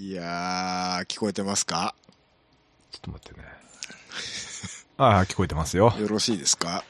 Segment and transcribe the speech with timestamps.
[0.00, 1.94] いやー、聞こえてますか？
[2.92, 3.44] ちょっと待ってね。
[4.96, 5.92] ああ、聞こえてますよ。
[5.98, 6.84] よろしいですか？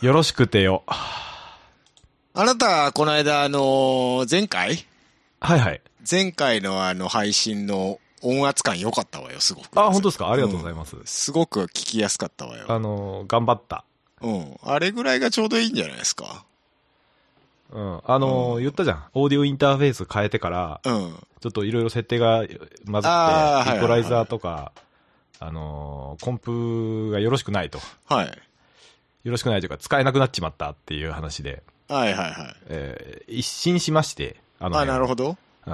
[0.00, 0.82] よろしくてよ。
[0.86, 4.86] あなた、この間、あのー前回？
[5.40, 5.82] はいはい。
[6.10, 9.78] 前回のあの配信の音圧感良かったわよ、すごく。
[9.78, 10.30] あ、本当ですか？
[10.30, 10.96] ありがとうございます。
[10.96, 12.64] うんすごく聞きやすかったわよ。
[12.68, 13.84] あのー、頑張った。
[14.22, 14.56] うん。
[14.62, 16.46] あれぐらいがちょうどいいんじゃないですか？
[17.72, 18.00] うん。
[18.04, 19.04] あのーうん言ったじゃん。
[19.14, 21.14] オーディオインターフェース変えてから、うん。
[21.40, 22.44] ちょっといろいろ設定が
[22.86, 24.72] 混あーざって、はいはいはいイコライザーとか、
[25.38, 27.78] あのーコンプがよろしくないと。
[28.08, 28.26] はい。
[28.26, 28.32] よ
[29.32, 32.56] ろしくないというか、使えなくなっちまったっていう話で、はいはいはい。
[32.68, 35.36] えー一新しまして、あのあ、なるほど。
[35.66, 35.72] ど。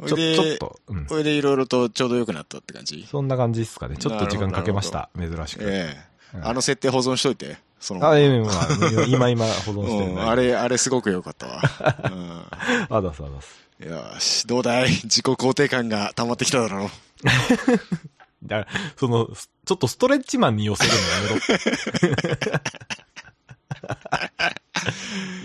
[0.00, 0.08] うん。
[0.08, 1.06] ちょ、ちょっと、うん。
[1.06, 3.96] これでいろいろとちょうど良くなったって感じそんな感じですかね。
[3.96, 5.08] ちょっと時間かけました。
[5.16, 5.64] 珍しく。
[5.64, 7.56] ええうんあの設定保存しといて。
[7.84, 8.68] そのあ、ええ、まあ、
[9.06, 11.60] 今今保存してるうんん、あれ、あれすごく良かったわ。
[12.88, 13.62] あだすあだす。
[13.78, 14.88] うん、よし、どうだい？
[14.88, 16.88] 自己肯定感が溜まってきただろう。
[18.42, 22.60] だから、その、すちょっとストレッチマンに寄せるのやめろ。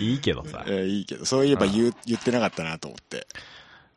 [0.00, 3.26] いいけどさ、えーいいけど、そういえば言う言ってなかったなと思って。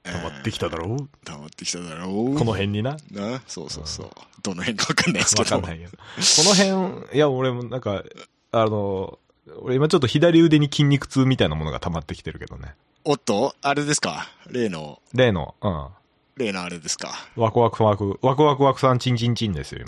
[0.03, 1.09] 溜まってきただろう？
[1.25, 2.37] 溜まってきただろう。
[2.37, 2.97] この辺にな？
[3.11, 4.09] な、そうそうそう。
[4.41, 5.55] どの辺かわかんないですけど。
[5.55, 5.91] わかんないけど。
[5.91, 8.03] この辺、いや、俺もなんか、
[8.51, 9.17] あの、
[9.61, 12.75] 俺今ちょっと左腕に筋肉痛みたいなものが溜まってきてるけどね。
[13.05, 14.27] おっと、あれですか？
[14.49, 15.87] 例の、例の、うん。
[16.35, 17.11] 例のあれですか？
[17.35, 19.85] ワクワクワク、ワクワクワクさんチンチンチンですよ、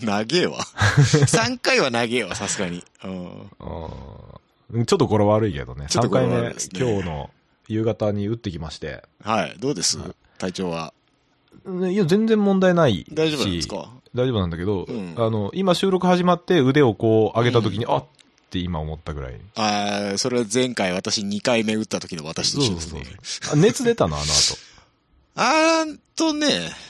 [0.00, 0.58] 長えわ。
[0.58, 2.82] 3回は長えわ、さすがに。
[3.04, 3.50] うん。
[3.60, 3.90] 今。
[4.70, 4.86] うん。
[4.86, 5.84] ちょっと語呂悪いけどね。
[5.84, 7.30] 3ちょっと語呂回目、今日の
[7.68, 9.02] 夕方に打ってきまして。
[9.22, 9.98] はい、どうです？
[10.38, 10.92] 体調は？
[11.66, 13.06] ねいや、全然問題ないし。
[13.12, 13.90] 大丈夫なんですか？
[14.14, 18.06] 大丈夫なんだけど、うんあの、今収録始まって腕をこう上げた時に、あっっ
[18.50, 19.40] て今思ったぐらい。
[19.56, 23.04] ああ、それは前回私2回目打った時の私と一緒ですね。
[23.52, 24.16] あ熱出たの？
[24.16, 24.56] あの後。
[25.36, 26.46] あーとね、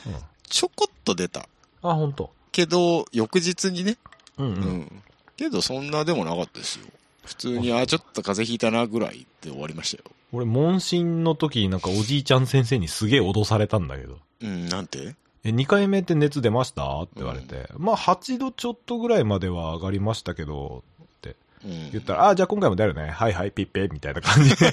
[0.06, 0.14] うん
[0.50, 1.48] ちょこっと出た。
[1.82, 2.30] あ、本当。
[2.52, 3.96] けど、翌日にね。
[4.38, 4.48] うんう。
[4.50, 5.02] うんん。
[5.36, 6.84] けど、そんなでもなかったですよ。
[7.24, 10.13] 普通に、あーちょっと風邪ひいたなぐらいで終わりましたよ。
[10.34, 14.18] 俺、問診の時になんかおじいちゃん先生にすげえ脅されたんだけど。
[14.42, 15.14] うん、なんて？
[15.44, 17.02] え、2回目って熱出ました？
[17.02, 17.68] って言われて。
[17.78, 21.90] まあ、8度ちょっとぐらいまでは上がりましたけど、ってうん。
[21.92, 23.10] 言ったら、あ、じゃあ今回も出るね。
[23.10, 24.72] はいはい、ピッペみたいな感じで。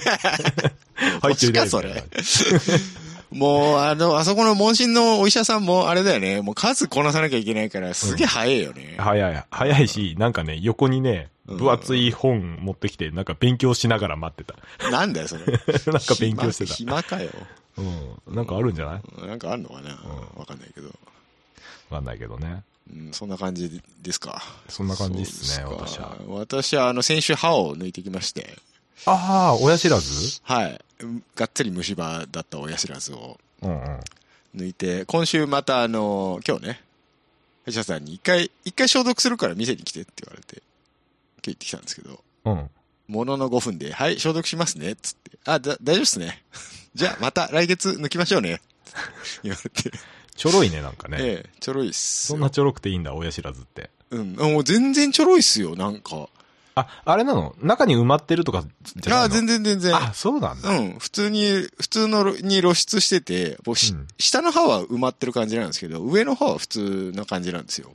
[1.22, 2.02] 入っ てるそれ
[3.32, 6.40] もう、あの、あそこの問診のお医者さんも、あれだよね。
[6.42, 8.94] もう数こなさなきゃいけないから、すげえ早いよね。
[8.98, 14.90] 早い、早いし、なんかね、横にね、うん分厚い本持ってきて、なんか勉強しながら待ってた。
[14.90, 15.44] なんだよ、それ。
[15.92, 16.74] なんか勉強してた。
[16.74, 17.30] 暇暇かよ。
[17.78, 17.82] う
[18.30, 18.34] ん。
[18.36, 19.00] なんかあるんじゃない？
[19.22, 19.90] うんなんかあんのかな？
[20.36, 20.86] わかんないけど。
[20.86, 20.94] わ
[21.98, 22.62] かんないけどね。
[22.94, 24.40] うん、そんな感じですか。
[24.68, 26.16] そんな感じっすね、すか私は。
[26.28, 28.56] 私は、あの、先週歯を抜いてきまして、
[29.06, 30.40] ああ、親知らず？
[30.42, 30.80] はい。
[31.00, 34.00] うんがっつり虫歯だった親知らずをうんうん。
[34.54, 36.80] 抜いて、今週またあの、今日ね、
[37.64, 40.62] 歯医者さんに一回、一回消毒するから店に来てって言われて、
[41.36, 42.70] 今日行ってきたんですけど、うん。
[43.08, 45.38] ものの5分で、はい、消毒しますね、つって。
[45.44, 46.42] あ、だ、大丈夫っすね。
[46.94, 48.60] じゃあ、また来月抜きましょうね。
[49.42, 49.90] 言われて。
[50.34, 51.18] ちょろいね、なんかね。
[51.20, 52.36] ええ、ちょろいっすよ。
[52.36, 53.90] そんなちょろくていいんだ、親知らずって。
[54.10, 54.34] うん。
[54.34, 56.28] もう全然ちょろいっすよ、なんか。
[56.74, 57.54] あ、あれなの？
[57.60, 58.64] 中に埋まってるとか
[58.96, 59.24] じゃないの？
[59.24, 59.94] あ、全然全然。
[59.94, 60.70] あ、そうなんだ。
[60.70, 60.98] うん。
[60.98, 61.44] 普通に、
[61.78, 67.92] 普通のに露出してて、もうしうん下の歯は埋まってる感じなんですけど、上の歯は普通な感じなんですよ。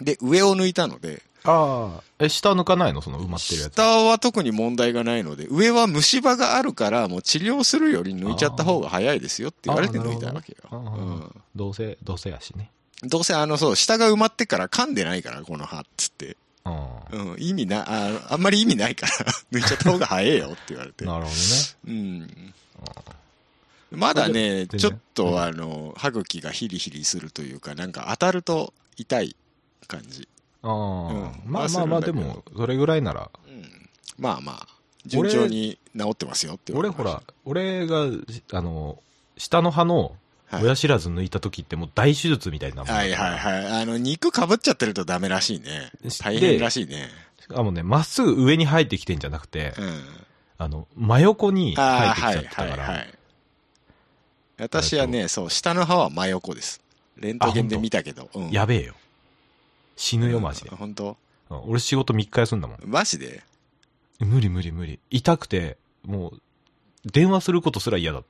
[0.00, 2.02] で、上を抜いたので、ああ。
[2.18, 3.00] え、下抜かないの？
[3.00, 3.74] その埋まってるやつ。
[3.74, 10.58] 下は特に問題がないので、上は虫歯があるから、もう治療するより抜いちゃった方が早いですよって言われて抜いたわけよ。
[10.70, 12.70] あーなるほどうせ、どうせやしね。
[13.02, 13.08] うん。
[13.08, 16.36] どうせあの、そう、下が埋まってから噛んでないから、この歯っつって。
[16.64, 17.32] うん。
[17.32, 19.12] うん、意味な、ああんまり意味ないから、
[19.52, 21.04] 抜いちゃった方が早いよって言われて。
[21.04, 21.36] なるほどね。
[21.86, 22.54] うん。
[23.90, 29.36] まだね、ちょっうんとあの、歯茎がヒリヒリするというか、なんか当たると痛い
[29.88, 30.28] 感じ。
[30.62, 33.30] ああ、うんまあまあまあ、でも、それぐらいなら。
[33.46, 33.88] うん。
[34.18, 34.66] まあまあ、
[35.06, 38.06] 順調に治ってますよって俺ほら、俺が、
[38.52, 39.02] あの、
[39.36, 40.16] 下の歯の
[40.50, 43.82] はい親知らず抜いた時ってもう大手術みたいなもんはいはいはい。
[43.82, 45.92] あの、肉被っちゃってるとダメらしいね。
[46.20, 47.08] 大変らしいね。
[47.40, 50.02] しかもね、まっすぐ上に生えてきてんじゃなくて、うん。
[50.58, 53.14] あの、真横に生えてきちゃはいってたから、はいはい。
[54.58, 56.80] 私はね、そう、下の歯は真横です。
[57.16, 58.28] レントゲンで見たけど。
[58.34, 58.94] うんやべえよ。
[59.96, 60.70] 死ぬよ、マジで。
[60.70, 61.16] 本当？
[61.50, 62.78] うん俺仕事3日休んだもん。
[62.84, 63.42] マジで？
[64.18, 64.98] 無理無理無理。
[65.10, 66.42] 痛くて、もう、
[67.04, 68.22] 電話することすら嫌だ。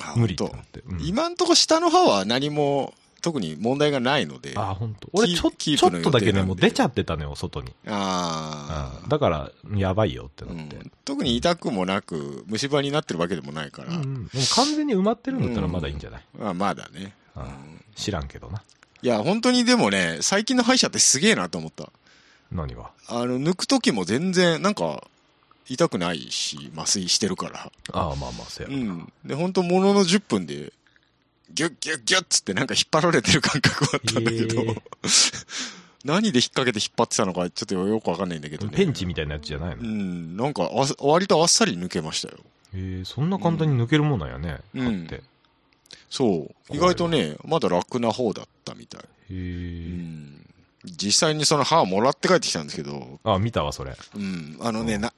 [0.00, 0.80] あ無理ってって。
[0.86, 4.54] うん今んとこ下の歯は何も特に問題がないので。
[4.56, 5.08] あ、本当。
[5.12, 7.74] 俺ちょ、ちょっとだけね、もう出ちゃってたのよ、外に。
[7.86, 9.08] ああうん。
[9.10, 10.76] だから、やばいよってうなって。
[10.76, 13.92] ん、特に痛くもなく、虫歯になってるわけでもないから。
[13.94, 17.14] うんうんでも完全に埋まってるんだったらまだいいんじゃない、まあ、まだね。
[17.36, 17.50] うんうん
[17.94, 18.62] 知らんけどな。
[19.02, 21.90] いや、本当にでもね、最近の歯医者ってすげえなと思った。
[22.50, 22.90] 何が？
[23.08, 25.04] あの、抜く時も全然、なんか、
[25.70, 27.72] 痛くないし、麻酔してるから。
[27.92, 28.72] ああ、まあまあ、せやう。
[28.72, 29.12] ん。
[29.24, 30.72] で、本当ものの10分で、
[31.54, 34.74] ギュッギュッギュッつってなんか引っ張られてる感覚はあったんだけど、へえ
[36.04, 38.72] 何で引っ掛けて引っ張ってたのかちょっとよくわかんないんだけどね。
[38.76, 40.36] ペンチみたいなやつじゃないの、うへん。
[40.36, 42.38] なんかあ、割とあっさり抜けましたよ。
[42.74, 44.58] えそんな簡単に抜けるもんなんやね。
[44.74, 45.14] うん歯って。
[45.16, 45.22] へ
[46.08, 46.74] そう。
[46.74, 49.00] 意外とね、まだ楽な方だったみたい。
[49.02, 50.39] うえ、ん。
[50.84, 53.96] 実際にその歯をもらって帰ってきたんですけど、あ、見たわ、それ。
[54.14, 54.56] うん。
[54.60, 55.12] あのね、な、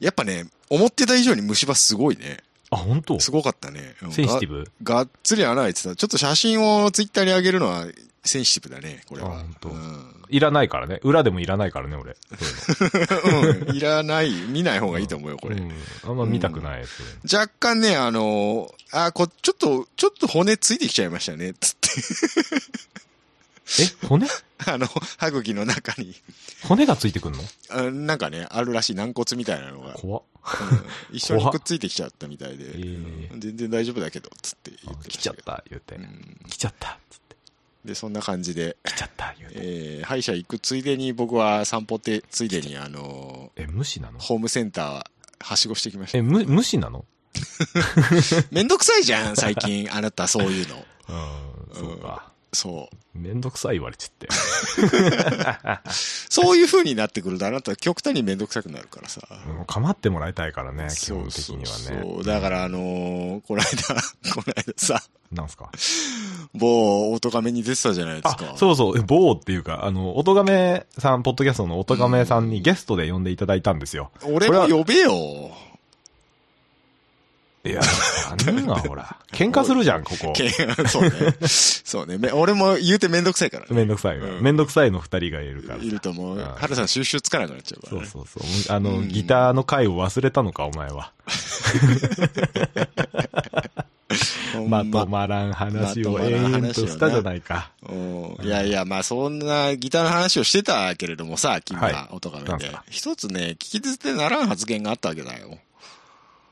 [0.00, 2.38] やっぱね、思ってた以上に虫歯すごいね。
[2.70, 3.18] あ、本当？
[3.20, 3.94] すごかったね。
[4.02, 4.64] うんセンシティブ？
[4.82, 5.96] ががっつり穴開いてた。
[5.96, 7.86] ちょっと写真をツイッターに上げるのは
[8.24, 9.34] センシティブだね、これは。
[9.34, 11.00] あ本当うんいらないからね。
[11.02, 12.14] 裏でもいらないからね、俺。
[13.70, 15.56] うん、いらない、見ない方がいいと思うよ、これ。
[15.56, 15.72] うん。
[16.04, 17.02] あんま見たくない、そ
[17.34, 17.38] れ。
[17.38, 21.88] 若干ね、あのーあ、こ、ちょっと、ちょっと骨ついてきちゃいましたね、つって。
[24.02, 24.26] え、骨？
[24.66, 24.86] あの、
[25.18, 26.14] 歯茎の中に、
[26.64, 27.42] 骨がついてくんの？
[27.70, 28.94] あなんかね、あるらしい。
[28.94, 30.22] 軟骨みたいなのが、怖っ。
[31.10, 31.16] うん。
[31.16, 33.30] 一緒にくっついてきちゃったみたいで、ええ。
[33.38, 35.94] 全然大丈夫だけど、つって言あってま来ちゃっした言うて。
[35.96, 36.00] う。
[36.00, 36.38] ん。
[36.48, 37.36] 来ちゃった、つって。
[37.84, 39.56] で、そんな感じで、来ちゃった、言うて。
[39.58, 44.18] えー歯医者行くついでに僕は散歩ってついでにあのえ、無視なの？
[44.18, 45.04] ホームセンター
[45.40, 46.18] はしごしてきました。
[46.18, 47.04] え、む、無視なの？
[48.50, 50.84] めんどくさいじゃん最近あなたそういうの。
[51.08, 52.32] うん、そうか。
[52.52, 53.18] そう。
[53.18, 54.28] めんどくさい言われちゃって。
[56.30, 59.20] そういう風になってくるとあなた極端にめんどくさくなるからさ。
[59.48, 61.96] うん構ってもらいたいからね、基本的にはそう。
[61.96, 62.02] ね。
[62.14, 63.94] そうだからあのーこの間
[64.34, 65.02] この間さ。
[65.32, 65.70] なんすか？
[66.54, 74.10] 某オトカメに出てたじゃないですあか、そうそう、某っていうか、あの、音亀さん、ポッドキャストの音亀さんにゲストで呼んでいただいたんですよ。
[74.22, 75.12] 俺も呼べよ
[77.68, 77.80] いや、
[78.46, 80.32] なんがほら、喧嘩するじゃん、ここ。
[80.34, 80.48] け
[80.88, 81.10] そうね
[81.40, 84.26] そうねめ俺も言うてめんどくさいからねめんどくさいが。
[84.26, 85.82] うんめんどくさいの二人がいるから。
[85.82, 88.76] いるともううん春さん収集つかなくなっちゃうからねそうそうそう。
[88.76, 91.12] あの、うんギターの回を忘れたのか、お前は。
[94.68, 97.70] ままとまらん話を延々としたじゃないか。
[97.88, 102.84] うんいやいや、まあそんなギターの話をしてたけれどもさ、君はが、音がめでなんすか。
[102.88, 105.58] 一つね、聞き捨てならん発言があったわけだよ。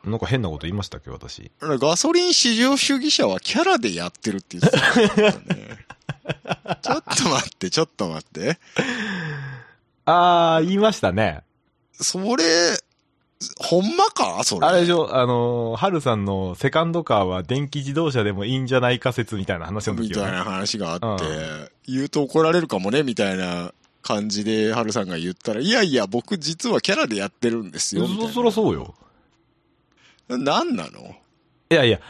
[0.06, 1.50] なんか変なこと言いましたっけ、私。
[1.61, 5.35] ガソリン市場主義者はキャラでやってるって言ってたよね。
[6.82, 8.58] ちょっと待って、ちょっと待って。
[10.05, 11.43] あー、言いましたね。
[11.93, 12.44] それ、
[13.58, 14.43] ほんまか？
[14.44, 14.67] それ。
[14.67, 20.09] あれでしょ、あのー、ハルさんのセカンドカーは電気自動車でもいいんじゃないか説みたいな話の時よね。
[20.09, 21.25] みたいな話があって、
[21.87, 28.06] 言うと怒られるかもね、みたいな感じで、ハルさんが言ったら、いやいや、僕実はキャラでやってるんですよ。
[28.06, 28.94] そ、そらそうよ。
[30.28, 31.17] 何なの？
[31.70, 32.00] いやいや、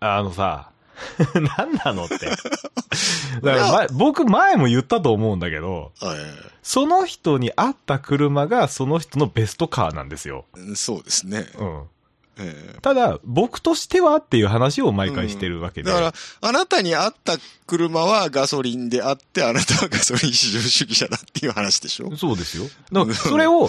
[0.00, 0.70] あのさ、
[1.58, 2.18] 何なのって。
[2.26, 2.46] だか
[3.42, 6.06] ら前僕前も言ったと思うんだけど、え
[6.62, 10.44] その人に合った車がその人のベストカーなんですよ。
[10.56, 11.46] えそうですね。
[11.58, 11.82] うん。
[12.38, 15.90] ええただ、僕としてはっていう話を毎回してるわけで。
[15.90, 17.36] だから、あなたに合った
[17.66, 22.16] 車はガソリンであって、あなたはガソリン市場主義者だっていう話でしょ？
[22.16, 22.64] そうですよ。
[22.92, 23.68] だから、それを、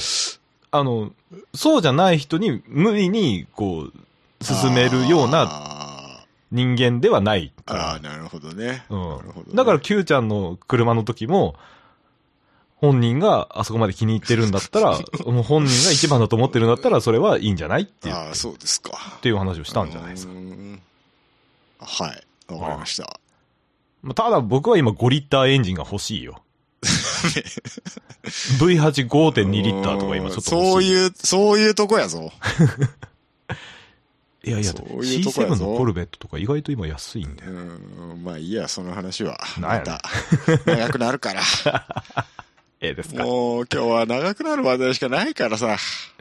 [0.73, 1.11] あの、
[1.53, 8.83] そうじゃない人に無理に、こう、進めるようなあ人間ではないーあかー、なるほどね。
[8.89, 8.97] ら。
[8.97, 9.55] なるほどねうん。
[9.55, 11.55] だから、Q ちゃんの車の時も、
[12.77, 18.91] 本人があそこまで気に入ってるんだったら、 もう本人が一番だと思ってるんだったら、それはいいんじゃないっていう、ああ、そうですか。
[19.17, 20.33] っていう話をしたんじゃないですか
[21.79, 22.25] はい。
[22.53, 23.19] わかりました。
[24.01, 26.41] まあただ僕は今5リッターエンジンが欲しいよ。
[28.23, 30.41] V85.2 リッターとか今ちょっと。
[30.41, 32.31] そういう、そういうとこやぞ。
[34.45, 37.59] いやいや、そういうとこや C7 ぞのコルベットとか意外と今安いんだうよ。
[38.15, 39.39] ん、まあいいや、その話は。
[39.57, 40.01] また、
[40.65, 41.41] 長くなるから。
[42.81, 45.77] ええですかもう今日は長くなる話題しかないからさ。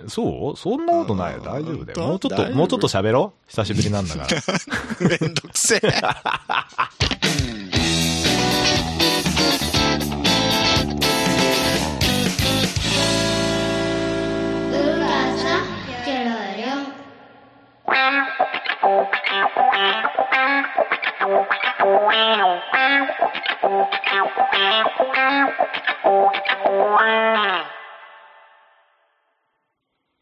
[0.07, 0.57] そう？
[0.57, 1.39] そんなことないよ。
[1.39, 2.07] うん大丈夫だよ。
[2.07, 4.21] もうちょっと、もうちょっと喋ろう久しぶりなんだか
[5.01, 5.09] ら。
[5.21, 5.93] めんどくせえ。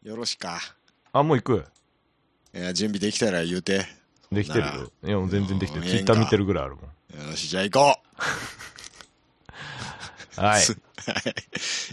[0.03, 0.59] よろしか？
[1.13, 1.65] あ、もう行く？
[2.53, 3.85] いや、準備できたら言うて。
[4.31, 4.91] できてるよ。
[5.03, 5.83] いや、もう全然できてる。
[5.83, 7.29] うんツイッター見てるぐらいあるもん。
[7.29, 7.99] よし、じゃあ行こ
[10.37, 10.41] う。
[10.41, 10.63] はい。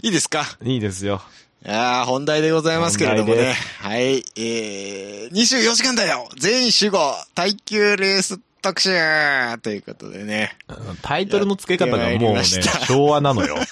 [0.03, 0.43] いいですか？
[0.63, 1.21] いいですよ。
[1.65, 3.53] いやー本題でございますけれどもね。
[3.81, 4.23] はい。
[4.37, 8.89] えー、24時間だよ全集合耐久レース特集
[9.61, 10.57] ということでね。
[11.01, 12.43] タイトルの付け方がもうね
[12.87, 13.57] 昭和なのよ。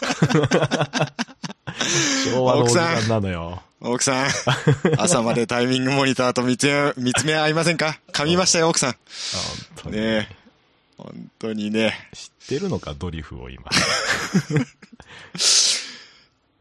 [2.25, 3.61] 昭和のおじさんなのよ。
[3.79, 4.27] 奥さん、
[4.97, 7.99] 朝までタイミングモニターと見つめ、見つめ合いませんか？
[8.11, 8.91] 噛みましたよ、奥さん。
[8.91, 8.99] 本
[9.83, 10.29] 当にね
[10.97, 12.09] 本当にね。
[12.13, 13.63] 知ってるのか、ドリフを今。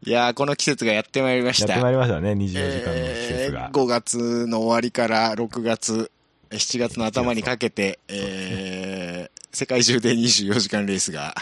[0.07, 1.59] いやーこの季節がやってまいりまし。
[1.59, 3.69] やったてまいりましたね、24時間の季えー節が。
[3.73, 6.09] 5月の終わりから6月、
[6.49, 11.35] 7月の頭にかけて、えー世界中で24時間レースが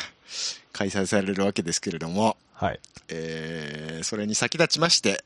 [0.72, 2.80] 開催されるわけですけれども、はい。
[3.10, 5.24] えーそれに先立ちまして、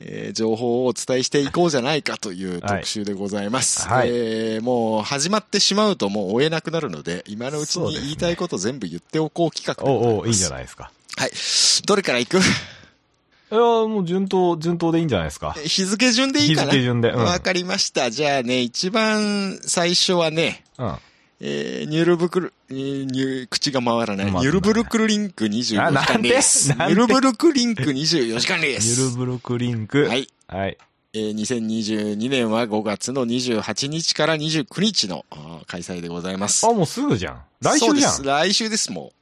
[0.00, 3.86] えー情報をお伝えしていこうじゃないかという特集でございます。
[3.86, 10.16] はいえーもう始まってしまうともう追えなくなるので、今のうちに言いたいこと全部言っておこう企画でございます。
[10.16, 10.90] おうおういいんじゃないですか。
[11.16, 11.30] はい。
[11.86, 12.38] どれから行く？
[12.38, 12.40] い
[13.54, 15.52] や、もう順当、順当でいいんじゃないですか。
[15.52, 16.70] 日付順でいいかな？
[16.70, 18.10] 日付順でうんわかりました。
[18.10, 20.96] じゃあね、一番最初はね、うん。
[21.44, 24.30] えー、ニュルブクル、えーニュ口が回らない。
[24.30, 26.68] まあニュルブルクルリンク24時間レース。
[26.68, 29.00] ニュルブルクリンク24時間レーニュス。
[29.00, 30.06] ルブルクリンク。
[30.06, 30.28] はい。
[30.46, 30.78] はい。
[31.14, 35.26] えー、2022年は5月の28日から29日の
[35.66, 36.64] 開催でございます。
[36.66, 37.42] あ、もうすぐじゃん。
[37.60, 37.90] 来週じゃん。
[37.90, 38.24] そうです。
[38.24, 39.12] 来週です、も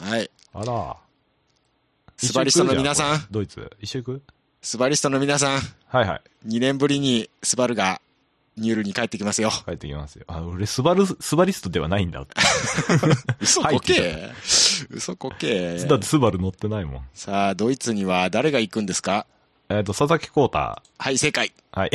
[0.00, 0.08] う。
[0.08, 0.30] はい。
[0.54, 0.96] あら。
[2.26, 3.70] スバリストの皆さん、ドイツ。
[3.80, 4.22] 一緒行く？
[4.62, 6.48] スバリストの皆さん、はいはい。
[6.48, 8.00] 2年ぶりにスバルが
[8.56, 9.50] ニュールに帰ってきますよ。
[9.66, 10.24] 帰ってきますよ。
[10.28, 12.24] あ、俺、スバル、スバリストではないんだ。
[13.40, 14.30] 嘘こけ。
[14.90, 15.78] 嘘こけ。
[15.84, 17.02] だってスバル乗ってないもん。
[17.14, 19.26] さあ、ドイツには誰が行くんですか？
[19.78, 20.58] えっ、と、佐々木浩太。
[20.58, 21.52] はい、正解。
[21.72, 21.90] はい。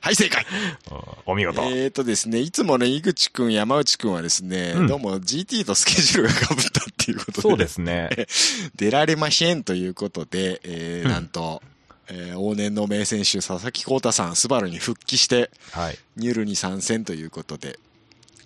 [0.00, 0.46] はい、正解。
[1.26, 1.62] お見事。
[1.62, 8.08] えーとですね、いつもね、井口くん、山内くんはですね、うんどうも GT とスケジュールが被ったっていうことで、そうですね。
[8.76, 11.62] 出られませんということで、えーうんなんと、
[12.08, 15.98] えー往年の名選手、佐々木浩太さん、スバルに復帰して、はい。
[16.16, 17.78] ニュールに参戦ということで、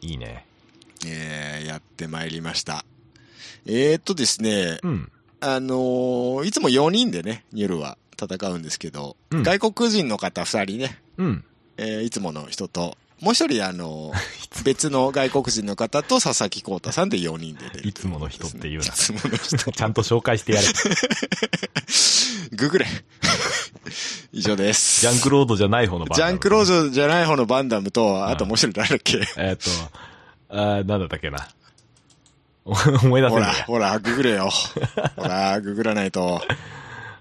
[0.00, 0.44] いいね。
[1.06, 2.84] えーやってまいりました。
[3.66, 5.12] えーとですね、うん。
[5.40, 11.44] あのーいつも4人でね、ニュールは戦うんですけど、うん外国人の方2人ね、うん。
[11.76, 19.56] えーいつもの人と、もう一人、あのー 別の外国人の方と佐々木浩太さんで4人で出る、いつもの人っていうないつもの人。
[19.72, 20.66] ちゃんと紹介してやれ。
[22.56, 22.86] ググれ。
[24.32, 25.00] 以上です。
[25.00, 29.20] ジャンクロードじゃない方のバンダムジャンクロードじゃない方のバンダムと、あともう一人誰だっけ？
[29.38, 29.70] えっ、と、
[30.50, 31.48] あーなんだったっけな。
[32.70, 32.72] お
[33.04, 34.48] 思い出せほら、ほら、ググれよ。
[35.16, 36.40] ほら、ググらないと。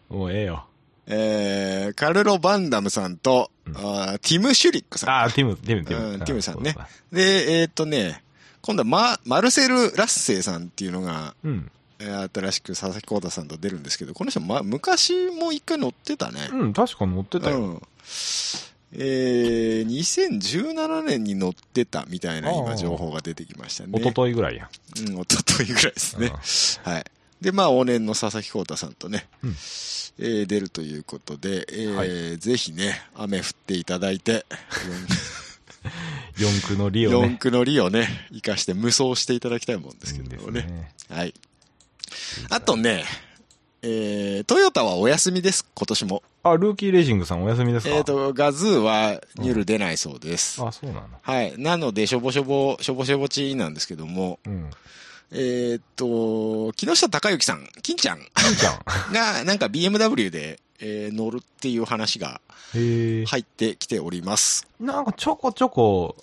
[0.10, 0.66] もうええよ。
[1.08, 5.10] えー、カルロ・バンダムさんと、あーティム・シュリックさん。
[5.10, 6.08] あー、ティム、ティム、ティム。
[6.10, 6.76] うんティムさんね
[7.12, 8.24] で、えーっとね、
[8.62, 11.72] 今度はママルセル・ラッセイさんっていうのが、うん。
[12.00, 16.48] えー新しく佐々木浩太さんと出るんですけど、この人、ま、昔も一回乗ってたね。
[16.52, 17.58] うん、確か乗ってたよ。
[17.58, 17.82] うん。
[18.94, 23.92] えー、2017年に乗ってたみたいなあ今あ情報が出てきましたね。
[24.00, 24.70] 一昨日ぐらいや。
[25.08, 26.32] うん、一昨日ぐらいですね。
[26.84, 27.06] はい。
[27.42, 29.50] で、まあ、往年の佐々木浩太さんとね、うん
[30.22, 34.46] えー出るということで、えーはいぜひね、雨降っていただいて、
[36.38, 37.30] 四駆のリオ四ね。
[37.40, 40.92] 駆の利をね、生かして無双していただきたいもんですけいいどね。
[41.10, 41.34] はい。
[42.50, 43.06] あとね、
[43.82, 46.24] えー、トヨタはお休みです、今年も。
[46.44, 47.96] あ、ルーキーレーシングさんお休みですか？
[47.96, 50.62] えっ、と、ガズーはニュル出ないそうです。
[50.64, 51.08] あ、そうなの。
[51.22, 51.54] はい。
[51.58, 54.70] なので、しょぼしょぼ、しょぼしょぼちなんですけども、うん。
[55.32, 58.80] えっ、と、木下隆之さん、金ちゃん金ちゃん。
[59.14, 62.42] が、なんか BMW で、えー乗るっていう話が。
[62.72, 64.68] 入ってきております。
[64.80, 66.16] なんかちょこちょこ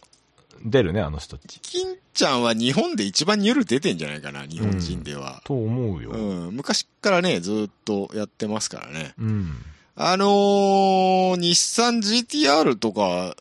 [0.64, 1.60] 出るね、あの人たち。
[1.60, 5.42] 金ちゃんは日本で一番ニュル出てんじゃないかな、日本人では。
[5.44, 6.10] と思うよ。
[6.10, 9.14] うん、昔からね、ずっとやってますからね。
[9.18, 9.64] うん。
[9.94, 13.36] あのー、日産 GTR とか、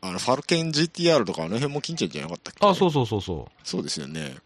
[0.00, 2.66] あの、ファルケン GTR とかあの辺も金ちゃんじゃなかったっけ？
[2.66, 4.36] あ、そうそうそうそそうですよね。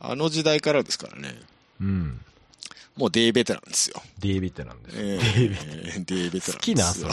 [0.00, 1.34] あの時代からですからね。
[1.80, 1.84] う。
[1.84, 2.20] うん。
[2.96, 4.02] もうデーベテランですよ。
[4.20, 5.02] デイビットなんですよ。
[5.04, 5.18] え。
[5.18, 6.56] ー、デーベテラン。
[6.56, 7.12] 好きな、それ。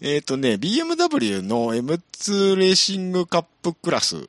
[0.00, 4.20] えっとね、BMW の M2 レーシングカップクラスっ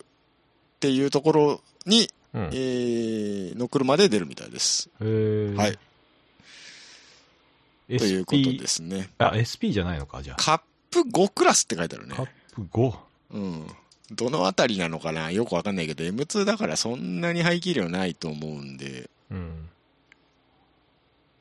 [0.80, 2.44] ていうところに、うん。
[2.52, 4.90] えー、の車で出るみたいです。
[5.00, 5.78] へーはい。
[7.90, 9.10] SP ということですね。
[9.20, 10.38] あ、SP じゃないのか、じゃあ。
[10.38, 12.24] カップ5クラスって書いてあるねカ。
[12.24, 12.96] ップ5。
[13.34, 13.68] うん。
[14.12, 15.32] どのあたりなのかな？
[15.32, 19.70] よくわかんないけど、M2 だからそんなに排気量ないと思うんで、うん。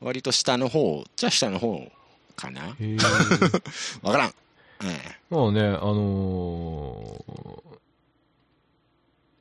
[0.03, 1.91] 割と下の方、じゃあ下の方
[2.35, 2.75] かな？
[4.01, 4.33] わからん。
[4.81, 4.93] うん。
[5.29, 7.63] まあね、あのー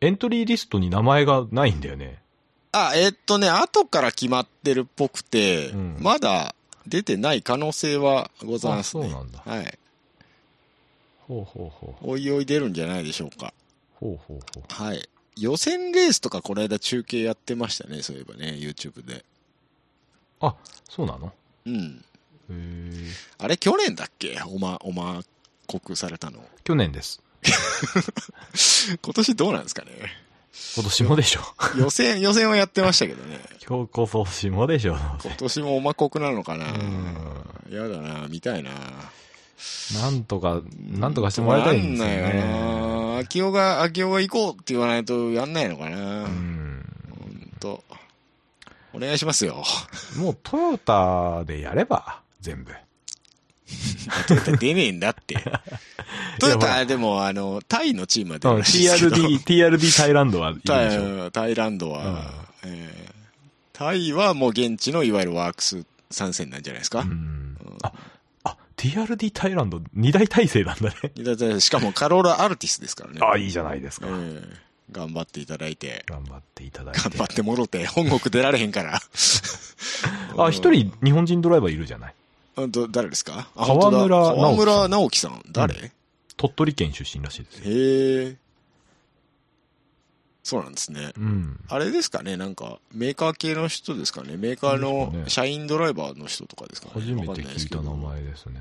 [0.04, 2.20] エントリーリストに名前がないんだよね。
[2.72, 6.56] あ、えっとね、後から決まってるっぽくて、うんまだ
[6.88, 9.06] 出てない可能性はございますね。
[9.06, 9.78] あそうなんだはい。
[11.28, 12.10] ほうほうほう。
[12.10, 13.54] おいおい出るんじゃないでしょうか。
[13.94, 14.64] ほうほうほう。
[14.84, 15.08] はい。
[15.38, 19.24] 予選レースとかこの間中継やってましたね、そういえばね、YouTube で。
[20.42, 20.54] あ、
[20.88, 21.32] そうなの？
[21.66, 22.04] うん。
[22.50, 23.08] へー
[23.38, 24.38] あれ、去年だっけ？
[24.46, 25.22] おま、おま、
[25.66, 26.44] 告されたの。
[26.64, 27.22] 去年です。
[29.02, 29.90] 今年どうなんですかね？
[30.76, 31.40] 今年もでしょ。
[31.78, 33.40] 予選、予選はやってましたけどね。
[33.66, 34.96] 今日こそしもでしょ。
[35.24, 36.66] 今年もおま国なのかな？
[36.72, 38.70] うんやだな、見たいな。
[39.94, 42.40] なんとか、なんとかしてもらいたいんですよなんないね。
[42.42, 43.18] かな。
[43.18, 46.24] 秋代が、秋代が行こうって言わないとやんないのかな。
[46.24, 46.78] うほん。
[46.80, 47.82] んと。
[48.94, 49.62] お願いしますよ。
[50.16, 52.72] もうトヨタでやれば、全部。
[54.28, 55.36] トヨタ出ねえんだって。
[56.40, 60.72] トヨタ、でも、あの、タイのチームは出うんるらしいですけど TRD、TRD タイランドはいるでしょ。
[60.72, 62.30] タイタイランドは、
[62.64, 63.12] えー
[63.74, 67.00] タイはもう現地のいわゆるワークス参戦なんじゃないですか？
[67.00, 67.56] うん。
[67.82, 67.92] あ、
[68.44, 71.24] あ、TRD タイランド二大体制なんだね。
[71.24, 73.20] だってしかもカローラ・アルティスですからね。
[73.22, 74.06] あ、いいじゃないですか。
[74.08, 74.48] えー
[74.92, 76.04] 頑張っていただいて。
[76.06, 77.00] 頑張っていただいて。
[77.00, 79.00] 頑張ってもろて、本国出られへんから。
[80.38, 82.14] あ、一人日本人ドライバーいるじゃない？
[82.56, 83.48] うんと、誰ですか？
[83.56, 85.42] あ川村直樹さん川村直樹さん。
[85.50, 85.90] 誰、う
[86.36, 87.62] 鳥取県出身らしいですよ。
[87.64, 88.36] へえ。
[90.44, 91.12] そうなんですね。
[91.16, 91.60] うん。
[91.68, 92.36] あれですかね？
[92.36, 94.36] なんか、メーカー系の人ですかね？
[94.36, 96.92] メーカーのね社員ドライバーの人とかですかね？
[96.96, 98.60] 初めて聞いた名前ですね。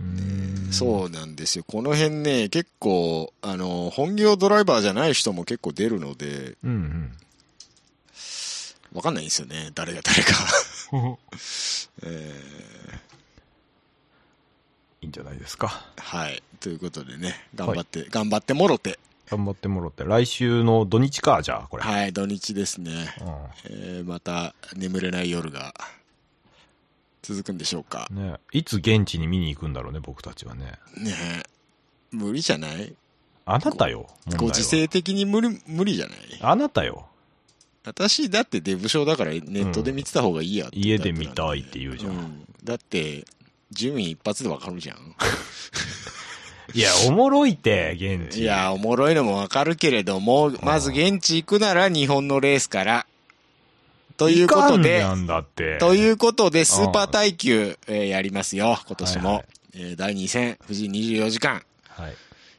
[0.00, 0.72] うーん。
[0.72, 1.64] そうなんですよ。
[1.66, 7.12] この辺ね、結構、あの、本業ドライバーじゃない人も結構出るので、うん
[8.92, 9.70] わかんないんですよね。
[9.74, 10.34] 誰が誰か。
[10.92, 11.16] う ん。
[12.02, 12.40] え
[15.02, 15.86] いいんじゃないですか。
[15.96, 16.42] ーはい。
[16.58, 18.98] ということでね、頑張って、頑張ってもろて。
[19.30, 20.02] 頑張ってもろって。
[20.04, 21.84] 来週の土日か、じゃあ、これ。
[21.84, 23.14] はい、土日ですね。
[23.20, 23.24] う
[23.70, 25.72] えーまた眠れない夜が
[27.22, 28.08] 続くんでしょうか？
[28.12, 28.16] ん。
[28.16, 30.78] ねいつ現地に見に行くんだろうね、僕たちはね。
[30.96, 31.42] ねえ
[32.12, 32.94] 無理じゃない？
[33.46, 34.06] あなたよ。
[34.36, 36.18] ご時世的に無理、無理じゃない？
[36.40, 37.06] あなたよ。
[37.84, 42.12] 私だってデブ症だからネットで見てた方がいいやって家で見たいって言うじゃん。
[42.12, 43.24] うんだって、
[43.70, 44.98] 順位一発でわかるじゃん。
[46.74, 48.42] いや、おもろいって、現地。
[48.42, 53.06] いや、おもろいのもわかるけれども、まず現地行くなら日本のレースから。
[54.20, 55.78] ということでいかん、なんだって。
[55.78, 59.28] ということで、スーパー耐久、えーやりますよ、今年も。
[59.28, 62.14] はいはいえー第2戦、富士24時間、はい。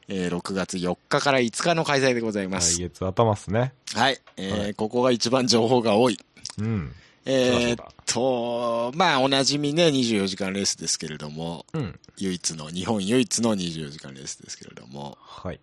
[0.07, 2.77] えー6月4日から5日の開催でございます。
[2.77, 3.73] 来月頭っすね。
[3.93, 4.19] はい。
[4.37, 6.17] えーはいここが一番情報が多い。
[6.57, 6.93] うん。
[7.25, 11.99] えーっと、まあ、おなじみね、24時間レースですけれども、うん。
[12.17, 15.59] 唯一の、日本唯一の24時間レースですけれども、はい。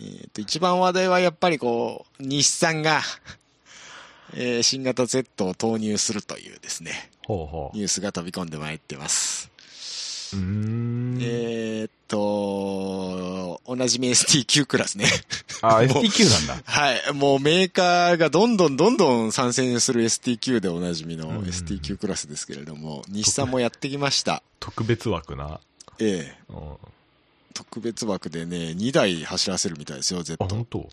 [0.00, 3.02] えーっと、一番話題はやっぱりこう、日産が、
[4.34, 9.50] えー新型 Z を投入するというですね、ほうほニュースが飛び込んでまいってます。
[10.32, 10.36] う。
[10.36, 11.18] うーん。
[11.20, 15.06] えーっと、おなじみ STQ クラスね。
[15.62, 16.62] あ、 STQ なんだ。
[16.64, 17.12] はい。
[17.14, 24.42] もうメーカーがどんどんどんどん参戦する STQ でおなじみのうん STQ クラスですけれども、日産もやってきました。
[24.58, 25.60] 特別枠な。
[25.98, 26.54] ええ。
[27.52, 30.36] 特別枠でね、2台走らせるみたいですよ、Z。
[30.38, 30.88] 本当？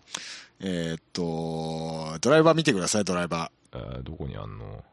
[0.59, 4.83] えーっと、ドライバー見てください、ドライバえーどこにあんの？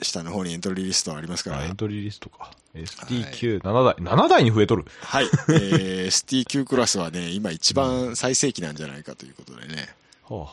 [0.00, 0.04] ー。
[0.04, 1.58] 下の方にエントリーリストありますから。
[1.58, 2.50] あ、エントリーリストか。
[2.74, 3.94] STQ7 台。
[3.96, 4.84] 7台に増えとる。
[5.00, 5.24] はい。
[5.24, 6.06] えー、
[6.46, 9.88] STQ クラスはね、今一番最盛期なんじゃないかということでね。
[10.28, 10.48] はあは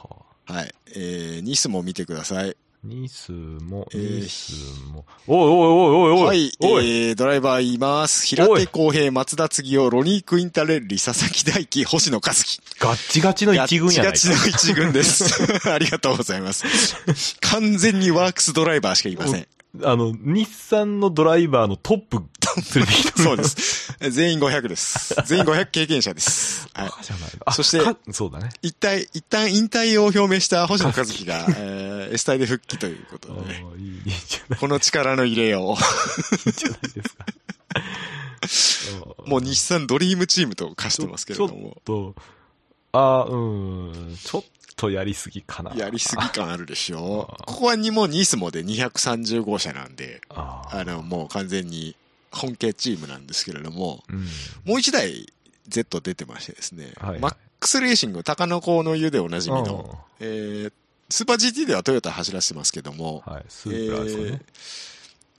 [0.47, 0.53] あ。
[0.53, 0.73] はい。
[0.95, 2.55] えー、ニスも見てください。
[2.85, 4.53] ニスも、えーニス
[4.93, 5.05] も。
[5.27, 6.27] おいおいおいおいおい。
[6.27, 7.07] はい、おい。
[7.07, 8.27] えー、ドライバーいます。
[8.27, 12.61] 平手康平、松田継夫、ロニー・クインタレッリ、佐々木大輝、星野和樹。
[12.79, 14.11] ガッチガチの一軍やないか。
[14.11, 15.43] ガチガチの一軍です。
[15.67, 16.65] ありがとうございます。
[17.41, 19.47] 完全にワークスドライバーしかいません。
[19.83, 22.23] あの、日産のドライバーのトップ
[22.75, 23.21] 連れてき。
[23.21, 23.43] そうで。
[23.43, 23.93] す。
[24.11, 25.15] 全員500です。
[25.25, 26.67] 全員500経験者です。
[26.73, 26.89] はい。
[27.53, 28.49] そしてかそうだね。
[28.61, 33.65] 一体、一旦引退を表明した星野和樹が、 えー、S 隊で復帰ということあでね。
[33.75, 35.75] ーいいいいこの力の入れよ
[36.45, 37.25] いいんじゃないですか。
[39.25, 39.29] う。
[39.29, 41.83] もう日産ドリームチームと化してますけれどちょもっ。
[41.83, 42.15] と、
[42.91, 44.43] あーうん、ちょっ
[44.75, 45.73] とやりすぎかな。
[45.75, 51.95] やりすぎ感あるでしょここはにもうニスモで230号車なんで、あの、もう完全に
[52.35, 54.25] 本家チームなんですけれども、うん。
[54.65, 55.31] もう一台
[55.67, 60.73] Z 出てましてですね、はいはいマックスレーシング、高野港の湯でおなじみの、えー、
[61.09, 64.41] スーパー GT ではトヨタ走らせてますけども、はい、スーーですかね。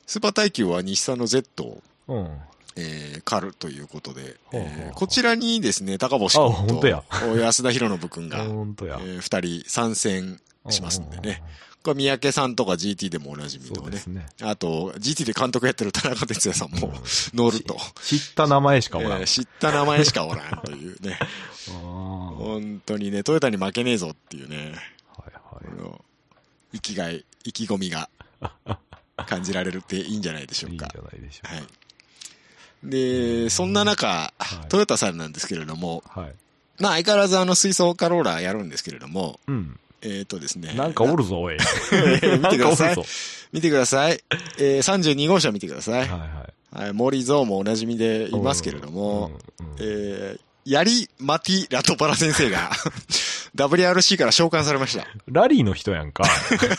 [0.06, 2.38] スーパー耐久は日産の Z を、うん。
[2.78, 8.48] えー、カルということで、ほうほうほうえーこちらにですね、高星あ君と安田博信君が、 え。
[8.48, 11.42] ー二人参戦しますんでね。
[11.87, 14.03] これ三宅さんとか GT でもおなじみのね。
[14.09, 14.27] ね。
[14.42, 16.92] あと、GT で監督やってる田中哲也さんも
[17.33, 17.77] 乗ると。
[18.03, 19.25] 知った名前しかおらん。
[19.25, 21.16] 知った名前しかおらんというね。
[21.70, 24.72] 本当にね、トヨタに負けねえぞっていうね、
[25.16, 25.61] はいこ。
[25.81, 26.05] の
[26.72, 28.11] 生きがい、意気込みが
[29.25, 30.88] 感じられるっていいんじゃないでしょうかいいんか。
[30.99, 31.66] ゃないでしょうはい。
[32.83, 34.35] で、そんな中、
[34.68, 36.35] トヨタさんなんですけれども、はい。
[36.81, 39.79] まあ相変わらずあの水素カローラやるんですけれども、うん。
[40.02, 40.74] えっ、とですね。
[40.74, 41.56] なんかおるぞ、おい。
[42.38, 42.96] 見てください。
[43.52, 44.20] 見てください。
[44.59, 46.00] えー、32号車見てください。
[46.00, 46.82] はいはい。
[46.82, 52.70] はい、森蔵もおなじみでいますけれども、うん、うんえー、ヤリ・マティ・ラトパラ先生が
[53.56, 55.06] WRC から召喚されました。
[55.26, 56.24] ラリーの人やんか。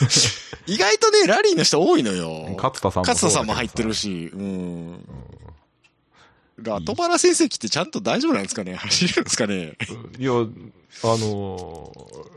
[0.67, 2.53] 意外とね、ラリーの人多いのよ。
[2.57, 4.99] 勝田さんも勝田さんも入ってるし、うん。
[6.57, 8.75] ラトパラ先生来てちゃんと大丈夫なんですかね？
[8.75, 9.77] 走れるんですかね？
[10.19, 12.36] いや、あのー、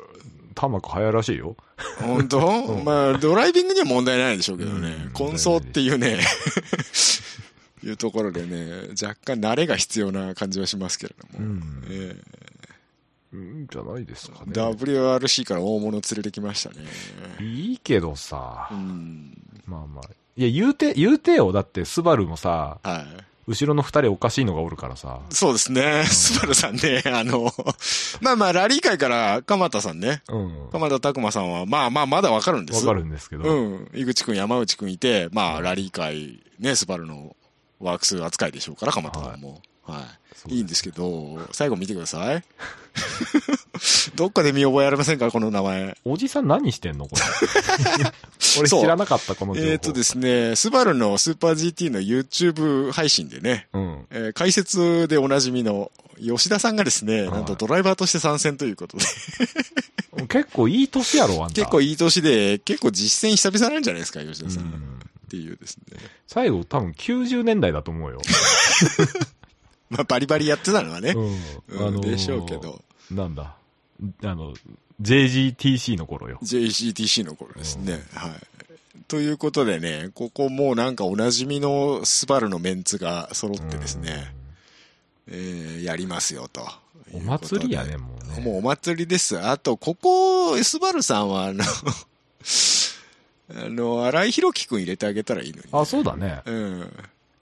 [0.55, 1.57] タマク速いらしいよ。
[1.99, 4.89] 本当、うんまあ、ドライビングには問題ないでしょうけどね。
[4.89, 6.21] うん混走っていうね、
[7.85, 11.45] いうところでね、若干慣れが必要な感じはしますけれども。
[11.45, 12.17] うんえ
[13.33, 14.47] うん、じゃないですかね。
[14.49, 16.77] え WRC から大物連れてきましたね。
[17.41, 18.75] いいけどさう。
[18.75, 19.37] ん。
[19.67, 20.11] まあまあ。
[20.37, 21.53] いや、言うて、言うてよ。
[21.53, 23.30] だって、スバルもさ、はい。
[23.51, 25.19] 後ろの二人おかしいのがおるからさ。
[25.31, 26.05] そうですね。
[26.05, 27.53] スバルさんね、 あの、
[28.21, 30.23] まあまあ、ラリー界から鎌田さんね。
[30.29, 30.69] うん。
[30.71, 32.87] 鎌田拓馬さんは、まあまあ、まだわかるんです。
[32.87, 33.43] わかるんですけど。
[33.43, 33.91] うん。
[33.93, 37.35] 井口くん、山内くんいて、まあ、ラリー界、ね、スバルの
[37.81, 39.51] ワークス扱いでしょうから、鎌田さんも。
[39.51, 39.70] はい。
[40.35, 42.43] そういいんですけど、最後見てください。
[44.17, 45.97] どっかで見覚えありませんかこの名前。
[46.05, 47.23] おじさん何してんのこれ？
[48.61, 49.69] 俺知らなかった、この情報。
[49.69, 54.07] えっ、とですね、スバルのスーパー GT の YouTube 配信でね、うん。
[54.11, 59.05] えー解説でおなじみの吉田さんがですね、はいなんとドライバーとして参戦ということで、
[60.29, 61.55] 結構いい年やろ、あんた。
[61.55, 64.63] 結構いい年で、結構実践久々なんじゃないですか、吉田さん。
[64.63, 65.01] っうん
[65.31, 65.97] ていうですね。
[66.27, 68.21] 最後多分90年代だと思うよ。
[69.91, 71.87] まあ、バリバリやってたのはね、うん。
[71.87, 72.83] うんでしょうけど。
[73.11, 73.55] なんだ。
[74.25, 74.55] あの、
[75.03, 76.39] JGTC の頃よ。
[76.43, 78.03] JCTC の頃ですね。
[78.15, 78.33] はい。
[79.09, 84.33] ということでね、ここもうなんかおなじみのスバルのメンツが揃ってですね、
[85.29, 86.63] えーやりますよと。
[87.13, 88.45] お祭りやね、もうね。
[88.45, 89.39] もうお祭りです。
[89.41, 91.65] あと、ここ、スバルさんは、あの、
[93.53, 95.65] あの、荒井宏樹くん入れてあげたらいいのに。
[95.73, 96.43] あ、そうだね。
[96.47, 96.93] うん。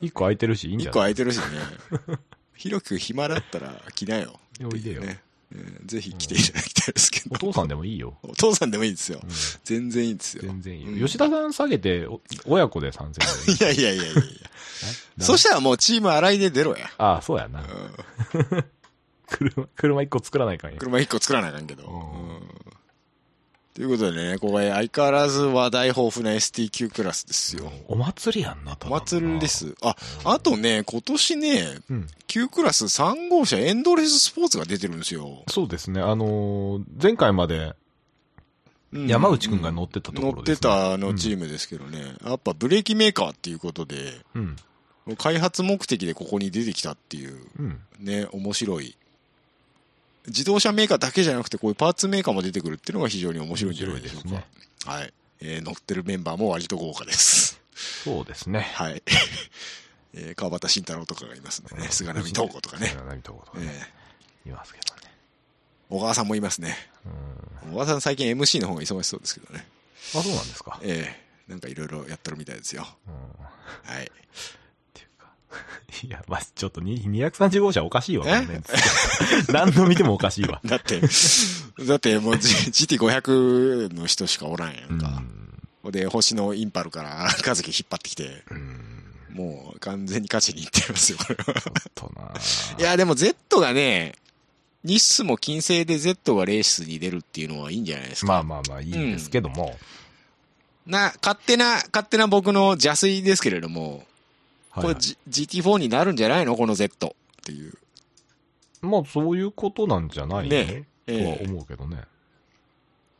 [0.00, 0.92] 一個空いてるし、いいんじ一ゃない？
[0.94, 1.42] 個空いてるしね。
[2.59, 4.38] 宏樹くん暇だったら来なよ。
[4.62, 5.03] おいでよ
[5.87, 7.31] ぜひ来ていただきたいですけど。
[7.35, 8.18] お父さんでもいいよ。
[8.23, 9.21] お父さんでもいいですよ。
[9.23, 9.31] うん
[9.64, 10.42] 全然いいですよ。
[10.42, 10.92] 全然いいよ。
[10.92, 15.25] うん吉田さん下げて、お親子で参戦でいい いやいやいやいやいや。
[15.25, 16.90] そしたらもうチーム洗いで出ろや。
[16.99, 17.62] ああ、そうやな。
[17.62, 18.64] うん
[19.31, 20.79] 車、車一個作らないかんや。
[20.79, 21.85] 車一個作らなあかんけど。
[23.76, 27.70] うんうんということでね、ここへ相変わらず話題豊富な STQ クラスですよ。
[27.87, 29.46] お祭りやんな、たお祭りで。
[29.46, 29.74] す。
[29.83, 32.07] あ、あとね、今年ね、うん。
[32.26, 35.44] Q クラス3号車エンドレススポーツが出てるんですよ。
[35.48, 36.00] そうですね。
[36.00, 37.74] あのー前回まで
[38.92, 44.57] うん山内くんが乗ってたところ乗っですねてたあのチームですけどね、やっぱブレーキメーカーっていうことで、うん。
[45.16, 47.81] 開発目的でここに出てきたっていう、うん。
[48.00, 48.96] ね、面白い。
[50.26, 54.28] 自動車メーカーだけじゃなくて、こういうパーツメーカーも出てくるっていうのが非常に面白いんじゃないでしょうか。
[54.31, 54.44] 面
[54.87, 55.12] はい。
[55.40, 57.61] えー乗ってるメンバーも割と豪華です。
[58.04, 58.61] そうですね。
[58.74, 59.02] はい。
[60.14, 62.88] えー川端慎太郎とかがいますんでね、菅波東子とかね。
[62.88, 63.88] 菅波東子とかね。
[64.44, 65.00] えいますけどね。
[65.90, 66.76] ー小川さんもいますね。
[67.64, 67.72] うん。
[67.72, 69.66] 小川さん最近 MC の方が忙しそうですけどね。
[70.14, 70.81] あ、そうなんですか。
[70.83, 72.87] ええなんかいろいろやってるみたいですよ。
[73.07, 73.94] うん。
[73.94, 74.12] はい。
[76.04, 78.40] いや、まあ、ちょっとに230号車おかしいわ、え？
[78.40, 80.61] このメンツ何度見てもおかしいわ。
[80.66, 81.00] だって、
[81.87, 85.22] だってもう G- GT500 の人しかおらんやんか。
[85.90, 88.84] で、星のインパルから 和樹引っ張ってきて、うん。
[89.32, 91.54] もう完全に勝ちにいってますよ、これは。
[91.94, 92.32] とな。
[92.78, 94.14] いや、でも Z がね、
[94.84, 98.26] 日数も金星で Z がレースに出るっていうのはいいんじゃないですか。
[98.26, 99.78] まあまあまあ、いいんですけども。
[100.87, 104.04] な、勝手な、勝手な僕の邪推ですけれども、
[104.81, 106.57] これ、G、GT4 になるんじゃないの？
[106.57, 107.11] この Z っ
[107.45, 107.75] ていう。
[108.81, 110.51] まあ、そういうことなんじゃないの？
[110.51, 112.03] ねええとは思うけどね。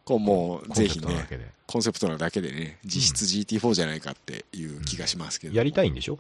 [0.05, 1.27] こうもう、ぜひね。
[1.67, 5.55] コンセプトなだけでね、実質 GT4 じゃないかっていう気がしますけど。
[5.55, 6.19] やりたいいんでしょ？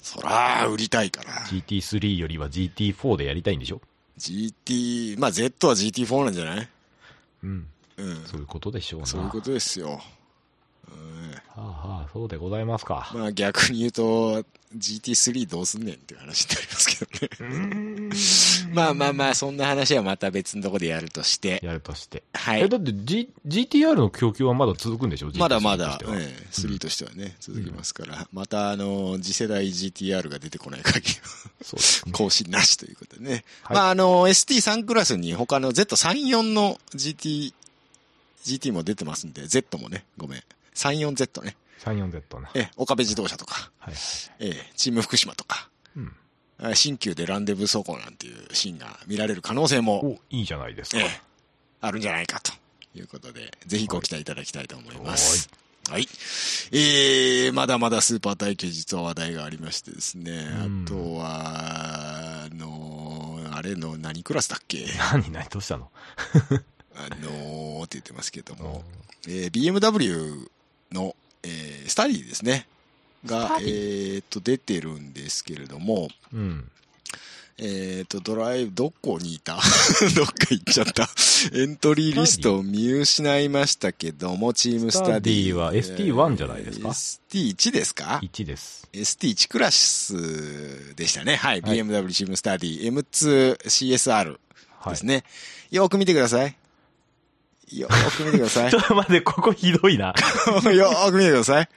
[0.00, 1.32] そら、売りたいから。
[1.46, 3.80] ?GT3 よりは GT4 でやりたいんでしょ
[4.18, 6.68] ？GT、まあ Z は GT4 なんじゃない？
[7.42, 7.66] うん。
[7.98, 8.24] うん。
[8.24, 9.06] そういうことでしょうな。
[9.06, 10.00] そういうことですよ。
[10.90, 13.10] うんはあはあ、そうでございますか。
[13.14, 14.44] まあ逆に言うと、
[14.76, 18.74] GT3 どうすんねんっていう話になりますけどね。
[18.74, 21.60] まあまあまあ、そんな話はまた別のとこでやるとして。
[21.62, 22.22] やるとして。
[22.34, 22.76] え、はいだ。
[22.76, 25.30] って G、GTR の供給はまだ続くんでしょ？
[25.38, 31.20] まだまだ GT3 として、はええ3としてはね、続きますから、またあの、次世代 GTR が出てこない限りは
[31.62, 32.12] そうですね。
[32.12, 33.44] 更新なしということでね。
[33.62, 37.54] はいまああの、ST3 クラスに他の Z34 の GT、
[38.44, 40.42] GT も出てますんで、Z もね、ごめん。
[40.74, 41.56] 34Z ね。
[41.84, 42.48] 34Z ね。
[42.54, 44.02] ええ、岡部自動車とか、はいはい。
[44.40, 46.12] ええ、チーム福島とか、うん。
[46.62, 50.98] え新旧でランデブー走行なんていうシーンが見られる可能性も、お、いいじゃないですか。
[51.00, 51.20] ええ、
[51.80, 52.52] あるんじゃないかと
[52.94, 55.48] いうことで、ぜひご期待いただきたいと思います。
[55.88, 56.06] はい。
[56.72, 64.86] えー、まだまだスーパー耐久実は話題がありましてですね、うんあとは、あのーあれの何クラスだっけ？
[65.12, 65.90] 何何どうしたの？
[66.94, 68.84] あのーって言ってますけどおも、
[69.26, 70.48] えー BMW
[70.92, 72.66] の、えースタディですね。
[73.24, 76.70] が、えスタデー、と、出てるんですけれども、うん。
[77.60, 79.56] えっ、と、ドライブ、どこにいた？
[80.14, 81.08] どっか行っちゃった。
[81.52, 85.08] エントリーリストを見失いましたけども、チームスタディ。
[85.08, 88.88] スタディは ST1 じゃないですか？ST1 ですか？1です。
[88.92, 91.36] ?ST1 クラスでしたね。
[91.36, 91.60] はい。
[91.60, 94.38] はい BMW チームスタディ M2CSR
[94.80, 94.92] はい。
[94.92, 95.24] ですね。
[95.70, 96.56] よーく見てください。
[97.72, 98.80] よーく見てください ちょ。
[98.80, 100.14] っと待って、ここひどいな。
[100.72, 101.68] よーく見てください。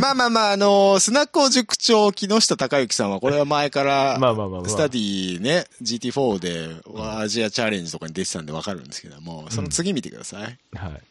[0.00, 4.68] まあまあまあ、あのスナックを塾長、木下隆之さんは、これは前から、 まあまあまあまあ。
[4.68, 10.58] スタディね、GT4 でアジアチャレンジとかに出てたんでわかるんですけども、その次見てください。
[10.76, 11.02] はい。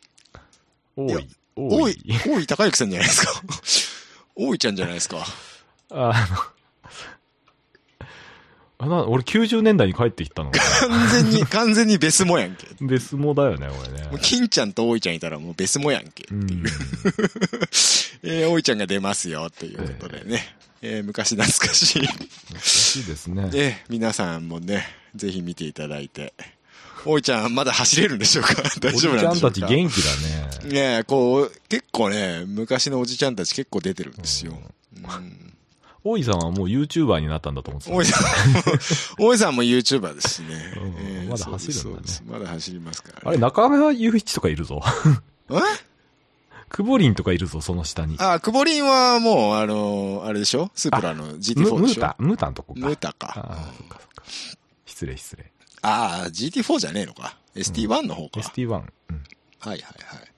[0.95, 1.28] 多いやい。
[1.56, 1.97] 大井多い。、
[2.28, 3.41] 大井隆之さんじゃないですか。
[4.36, 5.26] 大井ちゃんじゃないですか。
[5.91, 6.38] あの、
[8.84, 12.65] あな、俺90年代に帰ってきたのか完全に、 完全にベスモやんけ。
[12.80, 12.88] な。
[12.88, 14.20] ベスモだよね、俺ねもう。
[14.20, 16.26] 金ちゃんと大井ちゃんいたらもうベスモやんけ。
[16.32, 16.48] うん。
[18.24, 20.56] えー、大井ちゃんが出ますよ、ということでね。
[20.84, 22.00] えー昔懐かしい。
[22.08, 22.28] 懐
[22.60, 23.50] かしいですね。
[23.52, 26.34] で、皆さんもね、ぜひ見ていただいて。
[27.06, 28.56] 大井ちゃん、まだ走れるんでしょうか？
[28.82, 29.56] 大おじ丈夫ちゃたなんんでしょうか？
[29.56, 30.15] ち元気だ
[30.65, 30.74] ね。
[30.74, 34.60] ねえ、こう、結構ね、昔のおじちゃんたち結構出てるんですよ。
[34.96, 35.51] うん。
[36.04, 37.96] 大井さんはもう YouTuber になったんだと思ってた。
[37.96, 38.62] 大井さんも、
[39.20, 40.48] 大井さんも YouTuber ですしね。
[41.30, 44.82] まだ走るんだねまだ走りますから、あれ、中村雄一とかいるぞ。
[45.52, 45.54] え？
[46.70, 48.16] クボリンとかいるぞ、その下に。
[48.20, 50.72] あ、クボリンはもう、あの、あれでしょ？
[50.74, 51.78] スープラのム GT4 でしょ？
[51.78, 52.80] ムータ、ムータのとこか。
[52.80, 53.34] ムータあか。
[53.36, 54.24] あ、そっかそっか。
[54.86, 55.52] 失礼失礼。
[55.82, 57.38] ああ、GT4 じゃねえのか。
[57.56, 58.40] ST1 の方か。
[58.40, 58.70] ST1。
[58.70, 58.80] うん。
[58.80, 58.88] はい
[59.70, 59.90] はいは
[60.22, 60.31] い。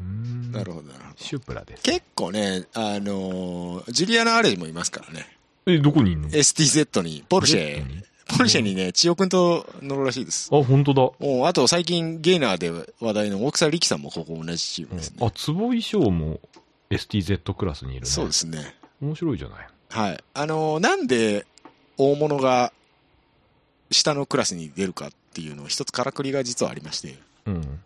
[0.00, 1.16] うーんなるほどなるほど。
[1.18, 1.82] シュプラです。
[1.82, 5.26] 結構ね、あのジュリアナ・アレジもいますからね。
[5.66, 7.84] え、どこにいんの？STZ に、ポルシェ
[8.36, 10.48] ポルシェにね、千代くんと乗るらしいです。
[10.52, 11.02] あ、本当だ。
[11.20, 15.18] おあと最近ゲイナーで話題の大草力さんもここ同じチームですね。
[15.20, 16.40] あ、坪井翔も
[16.90, 18.06] STZ クラスにいるね。
[18.06, 18.74] そうですね。
[19.02, 19.68] 面白いじゃない？
[19.90, 20.24] はい。
[20.34, 21.44] あのーなんで
[21.96, 22.72] 大物が
[23.90, 27.80] 下のクラスに出るかっていうのを一つからくりが実はありまして、うん。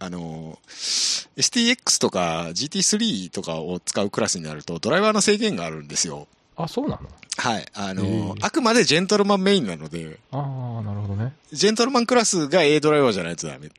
[0.00, 6.26] あのー STX とか GT3 とかを使うクラスになるとドライバーの制限があるんですよ。
[6.56, 7.08] あ、そうなの？
[7.38, 7.66] はい。
[7.72, 11.32] あのあくまでジェントルマンメインなので、ああ、なるほどね。
[11.52, 13.70] ジェントルマンクラスが A ドライバーじゃないとダメ。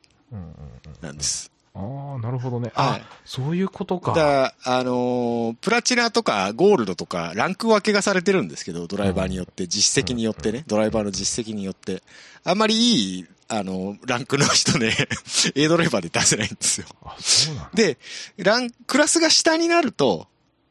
[1.00, 1.52] なんです。
[1.74, 2.72] ああ、なるほどね。
[2.74, 4.12] あはい、そういうことか。
[4.12, 12.02] だあのープラチナとかゴールドとかランク分けがされてるんですけど、ドライバーによって、実績によってね、ドライバーの実績によって、
[12.44, 14.96] あんまりいい、あの、ランクの人ね、
[15.54, 16.86] A ドライバーで出せないんですよ。
[17.74, 17.98] で、
[18.38, 20.26] ラン、クラスが下になると、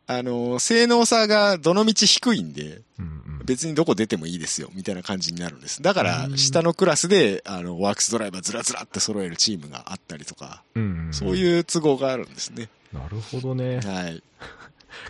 [0.07, 3.05] あの、性能差がどのみち低いんで、うん
[3.39, 3.45] うん。
[3.45, 5.83] 別にどこ出てもいいですよ、みたいな感じになるんです。
[5.83, 11.13] だからう、ん下のクラスで、あの、ワークスドライバーずらずらって揃えるチームがあったりとか、うんうん。
[11.13, 12.69] そういう都合があるんですね。
[12.91, 13.79] なるほどね。
[13.79, 14.23] はい。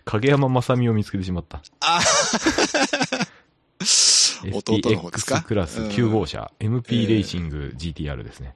[0.04, 1.62] 影山正美を見つけてしまった。
[1.80, 2.02] あ
[4.54, 8.56] 弟の方ですか？STX クラスうん9号車、MP レーシング GTR ですね。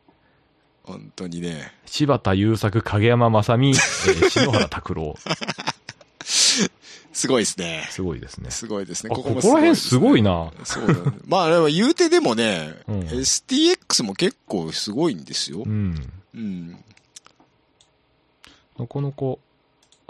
[0.83, 1.73] 本当にね。
[1.85, 5.15] 柴田優作、影山正美、えー 篠原拓郎。
[7.15, 7.87] すごいですね。
[7.91, 8.51] すごいですね。
[8.51, 9.09] すごいですね。
[9.13, 10.51] あ、ここもら辺すごいな。
[10.59, 10.65] な。
[10.65, 11.17] そうだね。
[11.25, 15.69] まあ、言うてでもね、うん STX も結構すごいんですよう。
[15.69, 16.11] ん。
[16.33, 16.71] うん。
[18.77, 19.37] なかなか、あ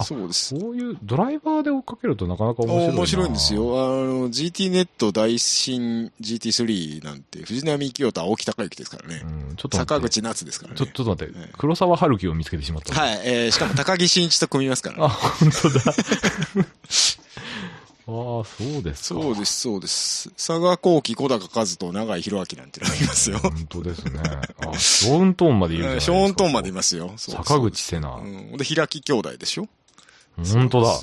[0.03, 0.57] そうです。
[0.57, 2.93] そういうドライバーで追っかけるとなかなか面白いな。
[2.93, 3.53] 面白いんです。
[3.53, 3.61] よ。
[3.61, 9.53] あの、GT ネット大新 GT3 なんて、藤波清田、青木隆之ですからねう。
[9.53, 9.77] ん、ちょっと。
[9.77, 10.77] 坂口夏ですからね。
[10.77, 11.49] ちょ、ちょっと待ってはい。
[11.57, 12.93] 黒沢春樹を見つけてしまった。
[12.99, 13.21] はい。
[13.23, 15.03] えー、しかも高木真一と組みますからね。
[15.05, 15.81] あ、本当だ。
[18.07, 18.45] ああ、そ
[18.79, 19.21] うですか。
[19.21, 20.29] そうです、そうです。
[20.31, 23.39] 佐賀幸喜、小高和人、長井博明なんてのがいますよ。
[23.39, 24.19] 本当ですね。
[24.59, 26.13] あ、ショーントーンまでいるじゃないですか。
[26.13, 27.13] ショーントーンまでいますよ。
[27.17, 28.15] そう坂口瀬名。
[28.17, 28.57] うん。
[28.57, 29.67] で、平木兄弟でしょ
[30.37, 30.99] 本当だ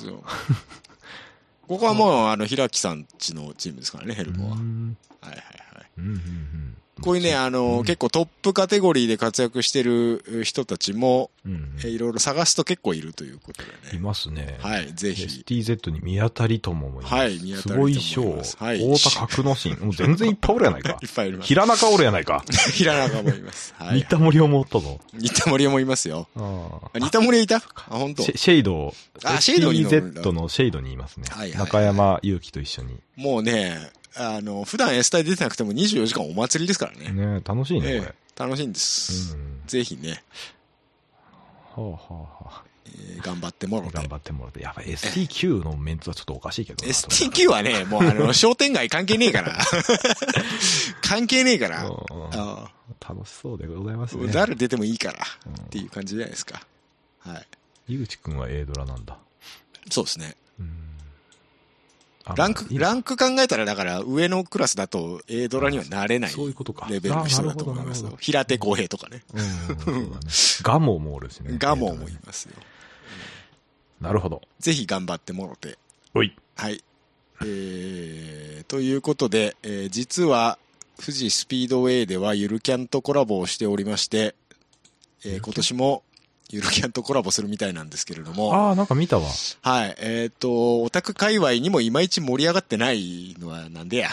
[1.67, 4.55] ここはもう、あの、平木さんちのチームですからね、ヘルモは。
[4.55, 5.91] はいうんはいはい。
[5.97, 13.99] うんうんうんこういうね、あの、うん結構トップカテゴリーで活躍してる人たちも、うんえいろいろ探すと結構いるということでいね。
[13.99, 14.57] ますね。
[14.61, 15.43] はい、ぜひ。
[15.45, 17.13] STZ に宮谷友もいます。
[17.13, 19.77] はい宮谷友も坪井い翔、ますはい太田角之進。
[19.81, 21.05] もう全然いっぱいおるやないか い。
[21.05, 21.47] っぱいいます。
[21.47, 22.43] 平中おるやないか。
[22.73, 23.73] 平中もいます。
[23.77, 24.05] はい新。
[24.05, 24.99] 田森生もおったぞ。
[25.19, 26.27] 新田森もいますよ。
[26.37, 27.57] ああ、新田森いた？
[27.57, 31.51] あ、本当シェイド、あシェイドに STZ のシェイドにいますねはいはい。
[31.51, 32.97] はい中山祐希と一緒に。
[33.17, 33.77] もうね、
[34.15, 37.11] あの、普段 S 隊出てなくても24時間お祭りですからね。
[37.11, 39.35] ね楽しいね、え楽しいんです。
[39.35, 40.23] うんぜひね、
[41.75, 42.63] はあはあはあ。
[42.85, 44.07] えー頑張ってもろて頑。
[44.09, 44.61] 張ってもらって。
[44.61, 46.91] やっぱ STQ のメンツはちょっとおかしいけどな。
[46.91, 49.57] STQ はね、もうあの、商店街関係ねえから。
[51.01, 51.89] 関係ねえから。
[52.99, 54.27] 楽しそうでございますあね。
[54.31, 55.23] 誰出てもいいから。
[55.23, 56.61] っていう感じじゃないですか。
[57.19, 57.41] は
[57.87, 57.93] い。
[57.95, 59.17] 井口くんは A ドラなんだ。
[59.89, 60.35] そうですね。
[60.59, 60.92] うんあ
[62.35, 66.87] ランク、まあランク考えたらだから上のクラスだと A ドラにはなれないそういうことか。
[66.89, 69.23] レベルの人だと思います平手公平とかね。
[70.61, 71.55] ガモもおるしね。
[71.57, 72.55] ガモもいますよ。
[73.99, 74.41] なるほど。
[74.59, 75.77] ぜひ頑張ってもろて。
[76.13, 76.35] おい。
[76.55, 76.83] はい。
[77.41, 80.57] えー、ということで、えー実は、
[80.97, 84.35] 富士スピードウェイではゆるキャンとコラボをしておりまして、
[85.25, 86.03] えー今年も
[86.55, 89.27] ゆるキャンとコラボするみたいなんですけれども、ああ、なんか見たわ。
[89.63, 89.95] はい。
[89.99, 94.09] えっ、と、オタク界隈にもいまいち盛り上がってないのはなんでや？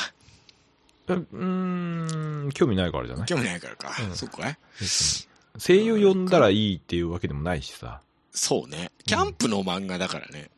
[1.08, 3.26] えうーん、興味ないからじゃない？
[3.26, 3.90] 興味ないからか。
[4.02, 4.56] うんそっかい？
[4.80, 8.00] 別に声優呼んだらいいっていうわけでもないしさ。
[8.32, 8.90] そうね。
[9.04, 10.48] キャンプの漫画だからね。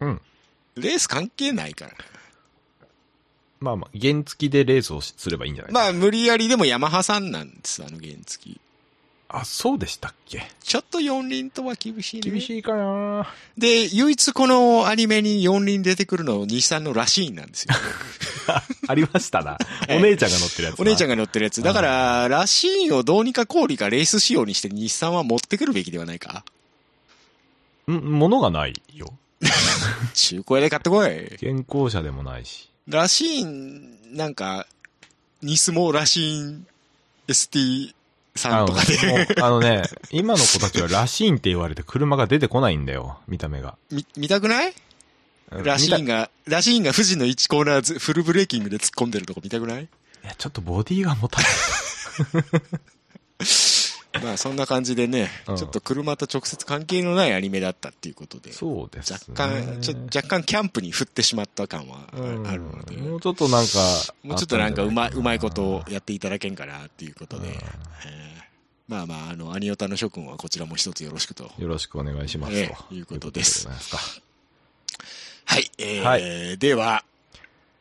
[0.00, 0.20] うん。
[0.76, 1.92] レース関係ないから。
[3.60, 5.72] まあまあ、原付でレースをしすればいいんじゃない？
[5.72, 8.56] まあ、無理やりでもヤマハさんなんです、あの原付。
[9.32, 10.42] あ、そうでしたっけ？
[10.62, 12.30] ちょっと四輪とは厳しいね。
[12.30, 17.74] 厳しいかなで、唯一このアニメに四輪出てくるの日産のラシーンなんですよ。
[18.88, 19.56] ありましたな。
[19.88, 20.80] ええお姉ちゃんが乗ってるやつ。
[20.80, 21.14] お姉ちゃんが。
[21.14, 21.62] が乗ってるやつ。
[21.62, 26.44] だから、ラシーンをどうにかこうにかレース仕様にして日産は持ってくるべきではないか。
[27.88, 29.14] ん、物がないよ。
[30.14, 31.34] 中古屋で買ってこい。
[31.34, 32.68] 現行車でもないし。
[32.88, 34.66] ラシーン、なんか、
[35.42, 36.66] ニスモラシーン
[37.28, 37.94] ST
[38.36, 43.76] さあのんとかで、あのね、今の子たちはラシーンって言われて車が出てこないんだよ、見た目が。
[43.90, 44.74] み見たくない？
[45.50, 49.82] ラシーンが、ラシーンが富士の1コーナーずフルブレーキングで突っ込んでるとこ見たくない？
[49.82, 49.86] い
[50.22, 51.50] や、ちょっとボディが持たない。
[54.22, 59.18] まあそんな感じでね、うんちょっと車と直接関係のないアニメだったっていうことで、そうですね。
[59.36, 62.16] 若干、ちょ若干キャンプに振ってしまった感はあ
[62.56, 63.78] るので、もうちょっとなんか、
[64.22, 68.40] もうちょっとなんかうまい、うまいことをややっていただけんかなっていうことで、えー
[68.88, 71.50] まあまあ、あの、アニオタの諸君はこちらも一つよろしくと。
[71.58, 72.58] よろしくお願いしますと。
[72.58, 73.70] ええいうことですい。
[75.44, 77.04] はい、えーはでは、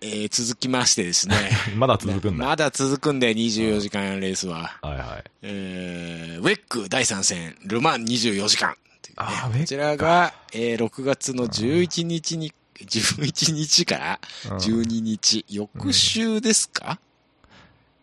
[0.01, 1.35] えー続きましてですね。
[1.75, 2.45] まだ続くんだ。
[2.45, 4.77] まだ続くんで、24時間レースは。
[4.81, 5.23] はいはい。
[5.43, 8.75] えーウェック第3戦、ルマン24時間ね、
[9.17, 16.97] あーウェックこちらが、えー6月の11日に、 11日からうん12日、翌週ですか、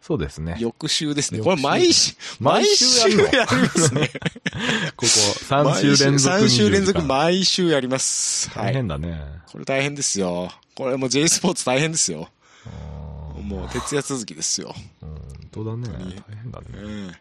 [0.02, 0.56] そうですね。
[0.61, 1.40] 翌週ですね。
[1.40, 4.11] これ毎週、毎週やりますね。
[4.96, 8.50] ここ3週連続3週連続20時間毎週やります。
[8.50, 8.74] は大い。
[8.74, 9.18] 変だね。
[9.50, 10.52] これ大変ですよ。
[10.77, 12.29] これもう J スポーツ大変ですよ。
[13.39, 14.75] うんもう徹夜続きですよ。
[15.01, 15.17] 本
[15.53, 15.89] 当だね。
[15.89, 16.67] 大変だね。
[16.75, 17.12] うん。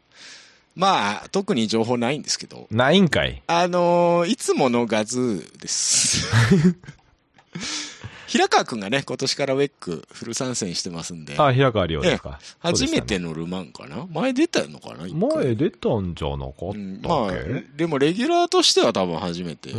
[0.75, 3.41] まあ、特に情報ないんですけど、ないんかい。
[3.47, 6.27] あのーいつものガズーです。
[8.27, 12.39] 平川くんがね、今年からウェックフル参戦してますんで、あ、平川亮ですか。
[12.59, 14.07] 初めてのルマンかな？
[14.11, 15.07] 前出たのかな？
[15.07, 17.31] 前出たんじゃなかったっけ、うん、まあ、
[17.77, 19.71] でもレギュラーとしては多分初めて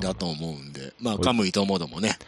[0.00, 2.18] だと思うんで、まあ、はいカムイともどもね、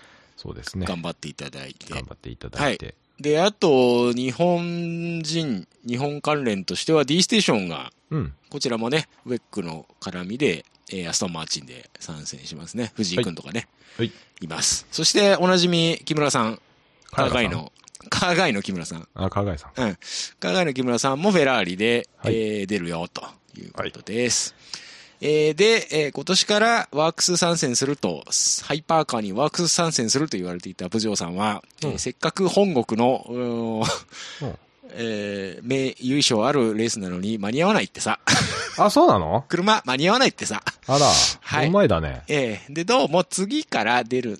[0.44, 0.84] そうですね。
[0.86, 2.04] 頑張っていただいて頑。
[2.04, 2.94] 張っていただいて。
[3.18, 8.34] で、あと、日本人、日本関連としては D ステーションが、うん。
[8.50, 12.92] こちらもね、ウェックの絡みで、えーアストンマーチンで参戦しますね。
[12.94, 14.12] 藤井君とかね、はい。
[14.42, 14.86] います。
[14.90, 16.60] そして、おなじみ、木村さん。
[17.10, 17.72] 川賀の、
[18.10, 19.08] 川貝の木村さん。
[19.14, 19.80] あ、加賀井さん。
[19.80, 19.98] うん。
[20.40, 23.22] 川貝の木村さんもフェラーリで、はいえー出るよ、と
[23.56, 24.54] いうことです。
[25.26, 28.22] えーで、えー今年からワークス参戦すると、
[28.64, 33.82] ハイパーカーにワークス参戦すると言われていたプジョーさんは、えーうんせっかく本国の、うーんう
[34.52, 34.58] ん
[34.96, 38.20] えー名優勝あるレースなのに間に合わないってさ。
[38.76, 39.44] あ、そうなの？
[39.48, 40.62] 車間に合わないってさ。
[40.86, 41.06] あら、
[41.40, 42.22] はいお前だね。
[42.28, 44.32] ええで、どうも次から出る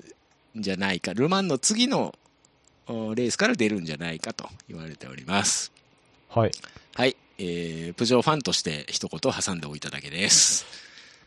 [0.57, 1.15] んじゃないか。
[1.15, 2.15] ルマンの次の
[2.89, 5.73] おレースから出るんじゃないかと言われております。
[6.29, 6.51] はい。
[6.95, 7.17] はい。
[7.39, 10.65] えー、プジョーファンとして一言挟んでおいただけです。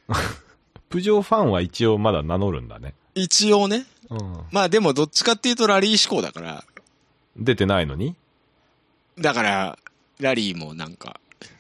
[0.90, 2.94] プジョーファンは一応まだ名乗るんだね。
[3.14, 4.44] 一応ね、うん。
[4.52, 6.64] まあでもどっちかっていうとラリー志向だから、
[7.36, 8.16] 出てないのに？
[9.20, 9.78] だから、
[10.20, 11.20] ラリーもなんか、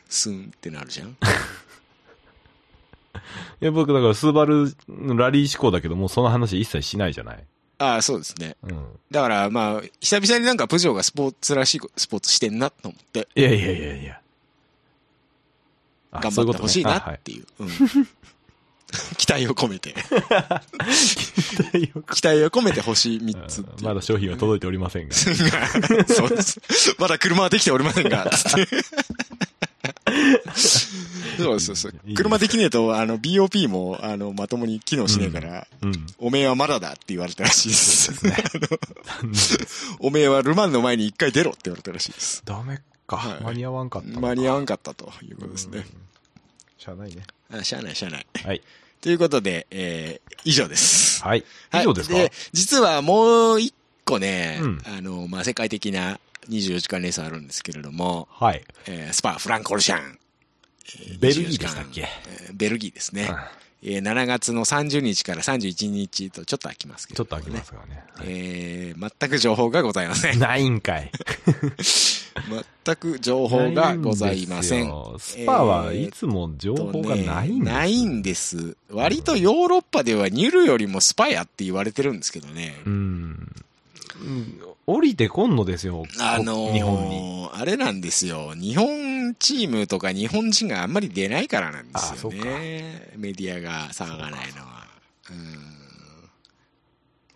[0.10, 1.10] スンってなるじゃん。
[3.62, 7.44] いや、僕だからスーバルのラリー志向だけど、もうその話一切しないじゃない？
[7.80, 8.56] ああ、そうですね。
[8.64, 8.86] うん。
[9.12, 14.22] だからまあ、久々になんかプジョーがスポーツらしいスポーツしてんなと思って、いやいやいやいや。
[16.12, 17.46] あ頑張ってほしいなっていう。
[17.60, 17.70] うん
[19.18, 19.94] 期待を込めて。
[19.94, 20.00] 期
[22.24, 23.66] 待を込めて星3つ。
[23.82, 25.16] まだ商品は届いておりませんが。
[26.08, 26.96] そうです。
[26.98, 28.32] まだ車はできておりませんが。
[31.38, 36.08] そうそうそう車できねえと、あの、BOP も、あの、まともに機能しねえから、うん。
[36.18, 38.12] おめえはまだだって言われたらしいです。
[40.00, 42.42] おめえはルマンの前に一回出ろって言われたらしいです。
[42.46, 43.18] ダメか。
[43.18, 44.20] はい間に合わんかった。
[44.20, 45.86] 間に合わんかったということですね。
[46.78, 47.24] しゃあないね。
[47.52, 48.28] あしゃあないしゃあない。
[48.46, 48.62] はい。
[49.02, 51.24] ということで、えー、以上です。
[51.24, 51.44] はい。
[51.72, 52.18] はい以上ですか？
[52.54, 53.74] 実はもう一
[54.06, 58.64] 個ね、うんあの、まあ、世界的な24時間レースあるんですけれども、はい。
[58.86, 60.20] えースパ、フランコルシャン。
[61.00, 62.08] えーベルギーでしたっけ？24時間
[62.48, 63.28] えーベルギーですね。
[63.30, 63.38] うん
[63.84, 68.04] えー7月の30日から31日とちょっと空きますけど、ちょっと開きますからね。
[68.24, 70.40] えー全く情報がございません。
[70.40, 71.12] ないんかい。
[72.86, 74.90] 全く情報がございません。
[74.90, 77.74] ないですよスパはいつも情報がないんです。
[77.74, 78.78] ないんです。
[78.92, 82.76] 割とヨーロッパではニュルよりもスパやって言われてるんですけどね。
[82.86, 82.94] うん。
[84.22, 86.06] うん降りてこんのですよ。
[86.22, 87.50] あのー日本に。
[87.54, 88.54] あれなんですよ。
[88.56, 93.12] 日本チームとか日本人があんまり出ないからなんですよね。
[93.16, 94.88] メディアが騒がないのは。
[95.32, 95.78] うん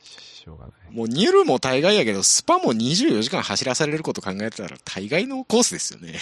[0.03, 0.73] しょうがない。
[0.91, 6.15] もうニュルも大概やけど、スパも24時間走らされること考えたら大概のコースですよね。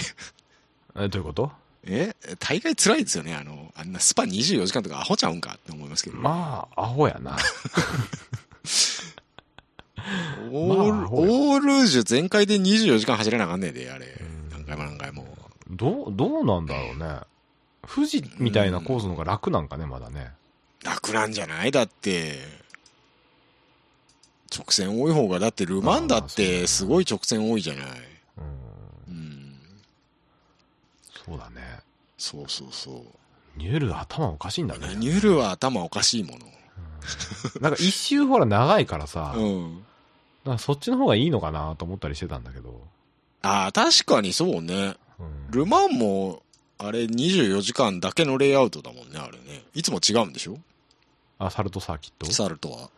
[0.98, 1.52] え、どういうこと？
[1.86, 2.14] え？
[2.40, 3.34] 大概辛いですよね。
[3.34, 6.18] あの、あんなスパ24時間とかアホちゃうんかって思いますけど。
[6.18, 7.38] まあ、アホやな。
[10.52, 14.10] オール、まあオールージュ全開で24時間走らなあかんねえで、あれん。
[14.52, 15.29] 何回も何回も。
[15.70, 17.20] どう、どうなんだろうね。
[17.88, 20.32] 富士みたいなコースの方が楽なんかね、まだね。
[20.84, 21.72] 楽なんじゃない？
[21.72, 22.38] だって、
[24.56, 27.86] 直線多い方が、だってルマンだってすごい直線多いじゃない？
[28.38, 29.14] うん。
[29.14, 29.56] うん。
[31.26, 31.80] そうだね。
[32.18, 33.04] そうそうそ
[33.56, 34.80] ニュール頭おかしいんだう。
[34.80, 34.96] ね。
[34.96, 36.38] ニュルは頭おかしいも
[37.62, 39.44] なんか一周ほら長いからさ、の。
[40.46, 40.58] うん。
[40.60, 42.82] そっちの方がいいのかなと思ったりしてたんだけど。
[43.42, 44.96] ああ、確かにそうね。
[45.20, 46.44] うんルマンも、
[46.78, 49.64] あれ24時間だけのレイアウトだもんね、あれね。
[49.74, 50.58] いつも違うんでしょ？
[51.40, 52.32] アサルトサーキット？
[52.32, 52.90] サルとは。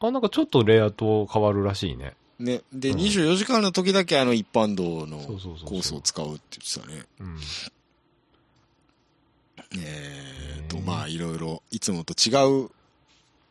[0.00, 2.14] あ、なんかちょっとレイアウト変わるらしいね。
[2.40, 2.46] うん。
[2.46, 2.62] ね。
[2.72, 7.06] で、うん24時間の時だけあの一般道のコースを使うって言ってたね。
[7.20, 7.38] うん。
[9.78, 12.32] えーと、まあ、いろいろ、いつもと違
[12.64, 12.70] う、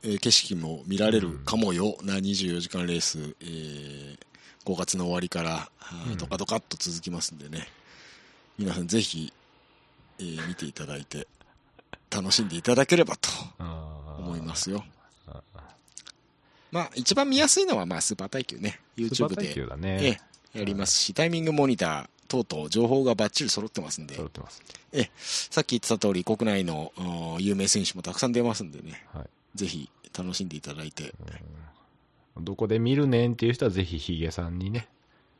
[0.04, 4.18] えー景色も見られるかもよな24時間レース、えー
[4.66, 5.70] 5月の終わりから、
[6.08, 7.68] うんドカドカっと続きますんでね。
[8.58, 9.34] 皆さんぜひ、
[10.20, 11.28] えー見ていただいて、
[12.10, 14.84] 楽しんでいただければと思思いますよ。
[15.28, 15.42] あ
[16.72, 18.80] まあ、一番見やすいのは、まあ、スーパー耐久ね。
[18.96, 20.00] YouTube で、ね。
[20.06, 20.08] え
[20.54, 24.62] えやりますし、タイミングモニター等々情報がバッチリ揃ってますんで揃、ってます。
[25.50, 29.30] さっき言ってた通り、国内のうん有名選手もたくさん出ますんでね、はい。
[29.56, 31.14] ぜひ楽しんでいただいて、
[32.40, 34.88] どこで見るねんっていう人はぜひヒゲさんにね、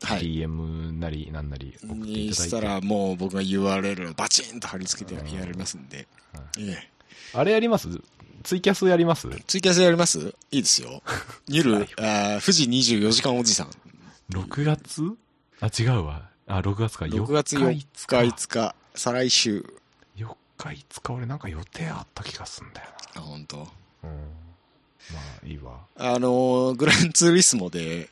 [0.02, 0.22] はい。
[0.22, 2.66] DM なりなんなり送っていたただいて。
[2.66, 6.06] らもう僕が URL バチンと貼り付けてやりますんで、
[6.58, 6.88] ええ
[7.34, 7.88] あれやります？
[8.42, 9.28] ツイキャスやります？
[9.46, 10.34] ツイキャスやります？
[10.50, 11.02] いいですよ。
[11.48, 13.70] ニュル、あー富士24時間おじさん。
[14.30, 15.02] ?6 月？
[15.60, 16.28] あ、違うわ。
[16.46, 17.04] あ、6月か。
[17.06, 19.64] 6月4日、5日、再来週。
[20.16, 20.26] 4
[20.58, 23.56] 日、5日、俺なんか予定あった気がすんだよあ、本当。
[23.58, 23.62] な。
[24.04, 24.10] うん。
[25.12, 25.78] まあ、いいわ。
[25.96, 28.08] あのーグランツーリスモで、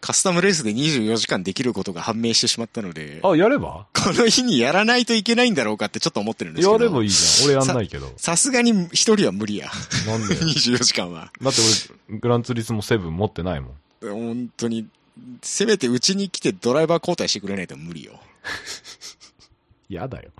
[0.00, 3.86] カスタムレースで24時間できることが判明してしまったので、あ、やれば？
[3.94, 6.72] この日にやらないといけないんだろうかってちょっと思ってるんですけど。
[6.72, 7.48] やればいいじゃん。
[7.48, 8.12] 俺やんないけど。
[8.18, 9.70] さすがに一人は無理や。
[10.06, 10.34] なんで？
[10.36, 11.24] だ24時間は。
[11.26, 11.60] って
[12.10, 13.74] 俺、グランツーリスモ7持ってないもん。
[14.02, 14.86] 本当に、
[15.42, 18.20] せめてうちに来てドライバー交代してくれないと無理よ。
[19.88, 20.30] やだよ。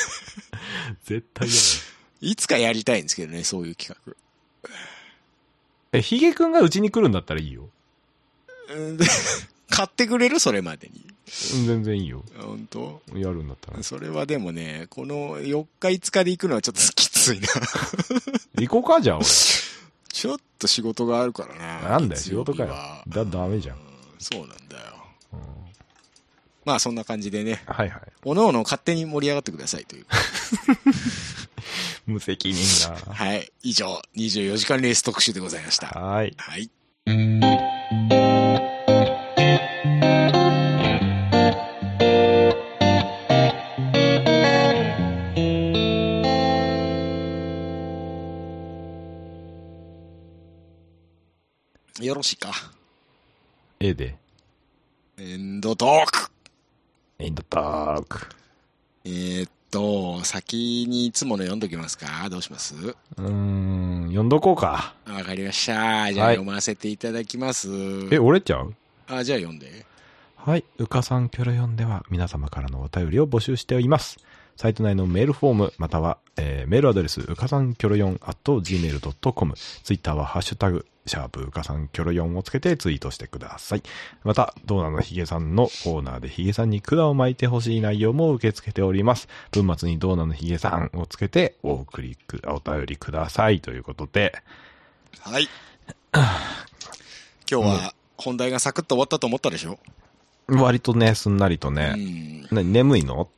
[1.04, 1.64] 絶対やだよ。
[2.20, 4.12] いつかやりたいんですけどね、そういう企画。
[5.92, 7.68] え、ヒゲくんがうちに来るんだったらいいよ。
[9.70, 11.04] 買ってくれるそれまでに。
[11.06, 11.12] うん
[11.66, 12.22] 全然いいよ。
[12.36, 13.00] 本当？
[13.14, 13.82] やるんだったら。
[13.82, 17.48] それはでもね、この4日5日で行くのはちょっときついな。
[18.60, 19.24] 行こうか、じゃあ俺。
[20.12, 21.88] ちょっと仕事があるからな。
[21.88, 22.68] なんだよ、仕事かよ。
[23.08, 23.76] だ、ダメじゃん。
[23.76, 23.82] うん
[24.18, 24.82] そうなんだよ。
[25.32, 25.38] うん
[26.64, 28.02] まあそんな感じでね、はいはい。
[28.24, 30.06] おのおの勝手に盛り上がってくださいという。
[32.06, 32.96] 無責任な。
[33.14, 33.52] はい。
[33.62, 35.88] 以上、24時間レース特集でございました。
[35.88, 36.34] はい。
[36.36, 36.70] はい。
[52.00, 52.50] よろしいか。
[53.78, 54.16] ええで。
[55.18, 56.32] エンドトーク
[57.20, 58.26] エンドトーク。
[59.04, 62.28] えー、っと、先にいつもの読んどきますか？
[62.30, 62.74] どうします？
[62.76, 64.94] うーん、読んどこうか。
[65.06, 66.12] わかりました。
[66.12, 67.68] じゃあはい読ませていただきます。
[68.12, 68.74] え、折れちゃう？
[69.08, 69.86] あ、じゃあ読んで。
[70.36, 70.64] はい。
[70.78, 74.18] うかさんキョロヨンでは皆様からのお便りを募集しております。
[74.56, 79.54] サイト内のメールフォーム、または、えーメールアドレス、うかさんキョロヨン at gmail.com。
[79.54, 83.82] ツイッターはハッシュタグ、シャープうかさんキョロヨンをつけてツイートしてください。
[84.22, 89.28] また、ドーナのヒゲさんのコーナーでヒゲさんに管を巻いてほしい内容も受け付けております。
[89.50, 93.60] 文末にドーナのヒゲさんをつけてお送りく、お便りください。
[93.60, 94.34] ということで、
[95.20, 95.48] はい。
[97.50, 99.78] 今日は本題がサクッと終わったと思ったでしょ？
[100.48, 101.96] 割とね、すんなりとうね、
[102.50, 103.28] 眠いの？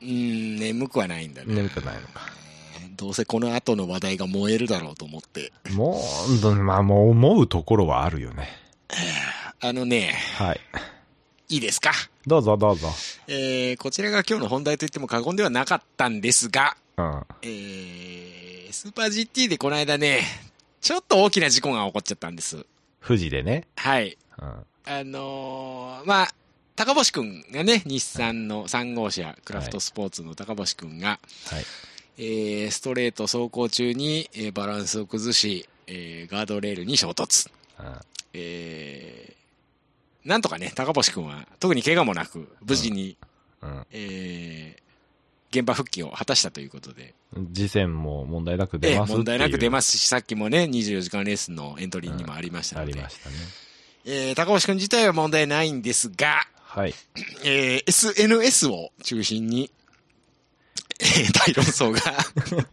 [0.00, 1.54] うん、眠くはないんだね。
[1.54, 2.38] 眠くないのか。
[2.96, 5.52] どうせこの後の話題が燃えるだろうと思って。
[5.70, 6.00] も
[6.36, 8.48] う、どまあもう思うところはあるよね。
[9.60, 10.60] あのね、はい。
[11.48, 11.92] いいですか？
[12.26, 12.88] どうぞどうぞ。
[13.26, 17.22] えー、こちらが今日の本題と言っても過言ではなかったんですが、うん。
[17.42, 20.22] えー、スーパー GT でこの間ね、
[20.80, 22.66] ちょっと大きな事故が起こっちゃったんです。
[23.00, 23.66] 富士でね。
[23.76, 24.18] はい。
[24.40, 24.48] うん。
[24.86, 26.28] あのーまあ、
[26.78, 31.64] 高星くんがね、日産の3号車、クラフトスポーツの高星くんが、はい。
[32.18, 37.50] えー、ストレート走行中に、えーバランスを崩し、えーガードレールに衝突。
[37.80, 37.86] うん
[38.32, 43.16] えー、なんとかね、高星くんは特に怪我もなく、無事に、
[43.60, 43.86] うん。
[43.90, 44.82] えー
[45.50, 47.14] 現場復帰を果たしたということで、
[47.54, 53.36] 次戦も問題なく出えーます問題なく出まますし、さっきもね、24時間レースのエントリーにもありましたあので、りましたね。
[54.04, 56.46] えー高星くん自体は問題ないんですが、
[56.78, 56.94] はい。
[57.44, 59.70] えー SNS を中心に、
[61.00, 62.00] えー大論争が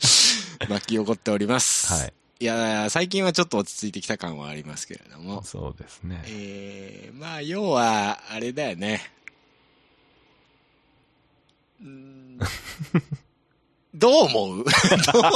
[0.69, 1.91] 巻き起こっております。
[1.91, 2.13] はい。
[2.41, 6.21] いやー、最近はちょっと落ち着いてきた感はありますけれども、そうですね。
[6.27, 9.09] えー、まあ、要は、あれだよね。
[11.81, 12.37] うーん
[13.95, 14.63] どう思う？
[15.11, 15.31] どう？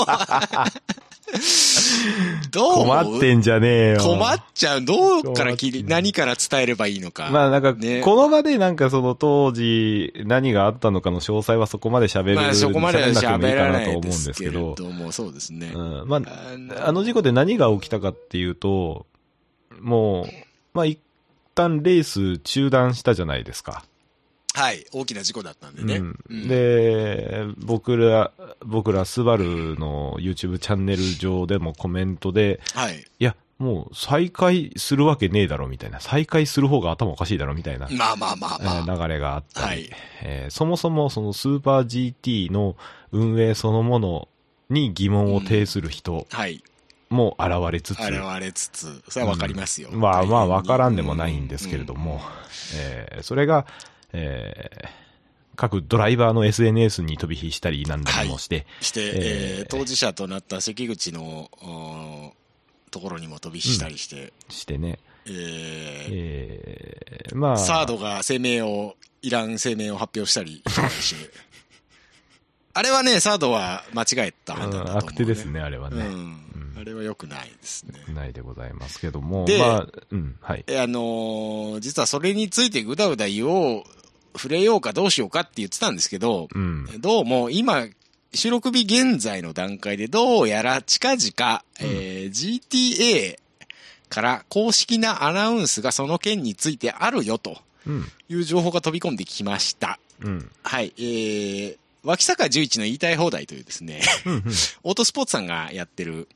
[2.56, 2.86] 思う？
[2.86, 4.00] 困ってんじゃねえよ。
[4.00, 4.82] 困っちゃう？
[4.82, 7.30] どうから切り、何から伝えればいいのか。
[7.32, 12.36] まあなんか、ねこの場でなんかその当時何があったのかの詳細はそこまで喋る。
[12.36, 14.76] まあ、そこまでは喋らないで思うんですすけど。
[14.76, 15.72] ども、そうですね。
[15.74, 16.08] うん。
[16.08, 19.06] まあ、あの事故で何が起きたかっていうと、
[19.80, 20.26] もう、
[20.74, 21.00] まあ一
[21.56, 23.84] 旦レース中断したじゃないですか。
[24.60, 24.86] はい。
[24.92, 25.96] 大きな事故だったんでね。
[25.98, 28.32] うんうん、で、僕ら、
[28.66, 33.00] 僕らスバルの YouTube チャンネル上でもコメントで、はい。
[33.00, 38.86] いや、もう再開するわけねえだろみたいな、再開する方が頭おかしいだろみたいな、まあまあまあえまあ。
[38.86, 39.90] ー流れがあったり、はい
[40.24, 42.78] えーそもそもそのスーパー GT の
[43.12, 44.28] 運営そのもの
[44.70, 46.64] に疑問を呈する人はい。
[47.10, 49.90] も現れつつ、現れつつ、それはわかりますよ。
[49.92, 52.22] うんまあまあわからんでもいないんですけれども、
[52.76, 53.66] えーそれが、
[54.14, 55.10] えー
[55.60, 59.12] 各ドライバーの SNS に飛び火したりなんだりもして、して、えー
[59.60, 62.34] えー当事者となった関口の、お
[62.92, 65.34] ところにも飛び火したりして、してね、えー
[66.12, 70.64] えーまあ、サードが声明を、イラン声明を発表したり
[71.02, 71.16] し
[72.74, 75.08] あれはね、サードは間違えた判断だと思う、ね。
[75.10, 76.06] 悪手ですね、あれはね。
[76.06, 76.14] うん。
[76.14, 76.50] うん
[76.80, 78.14] あれは良くないですね。
[78.14, 80.64] ないでございますけども、でまあ、うん、はい。
[80.66, 83.84] えあのー実はそれについてぐだぐだ言おう、
[84.34, 86.88] 触れようかどうしようかって言ってたんですけど、うん。
[87.00, 87.88] どうも今、
[88.34, 93.38] 収録日現在の段階でどうやら近々、えー GTA
[94.10, 98.06] から公式なアナウンスがその件についてあるよとうん。
[98.28, 100.00] いう情報が飛び込んできました。
[100.22, 100.52] うん。
[100.64, 104.34] はい、えー、脇坂11の言いたい放題というですね、うん。
[104.34, 104.44] うん
[104.84, 106.28] オートスポーツさんがやってる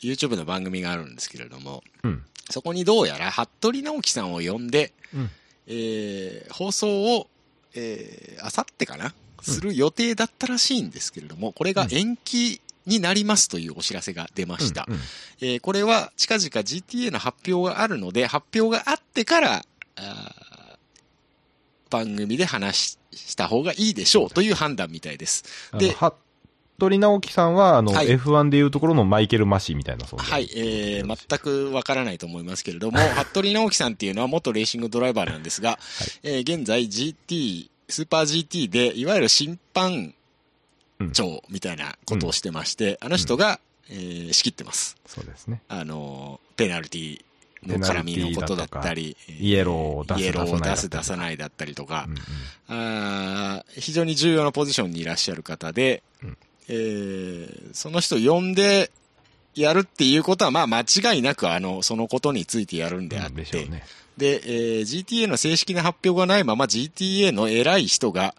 [0.00, 2.22] YouTube の番組があるんですけれども、うん。
[2.50, 5.30] そこにどうやら服部直樹さんを呼んで、うん。
[5.68, 7.28] えー放送を、
[7.74, 9.14] えー、あさってかな？
[9.42, 14.86] する予定だったらしいんですけれども、これが延期になりますというお知らせが出ました。
[14.88, 14.94] うん。
[15.40, 19.64] えーこれは近々 GTA の発表があるので、発表があってから、
[21.90, 25.44] 番組で話した方がいいでしょうという判断みたいです。
[25.78, 26.14] であの、
[26.78, 30.26] 服部直樹さんは、あの、はい F1 でいうところのマイケル・マシーみたいな存在。
[30.26, 35.78] はい、えー、全くわからないと思いますけれども、 服部直樹さんっていうのは元レーシングドライバーなんですが、
[36.22, 40.14] えー現在 GT、スーパー GT で、いわゆる審判
[41.12, 44.96] 長みたいなことをしてまして、あの人が、えー仕切ってます。
[45.06, 45.62] そうですね。
[45.68, 47.20] あの、ペナルティ
[47.66, 52.06] の絡みのことだったり、えーイエローを出すイエローを出す出さないだったりとか
[52.68, 56.36] うん、うんあー非常に重要なポジションにいらっしゃる方で、うん
[56.68, 58.90] えーその人を呼んで
[59.54, 63.84] やるっていうことは、まあ間違いなく、あの、そのことについてやるんであっうんでしょうて、ね。
[64.16, 68.34] で、えー GTA の正式な発表がないまま GTA の偉い人が、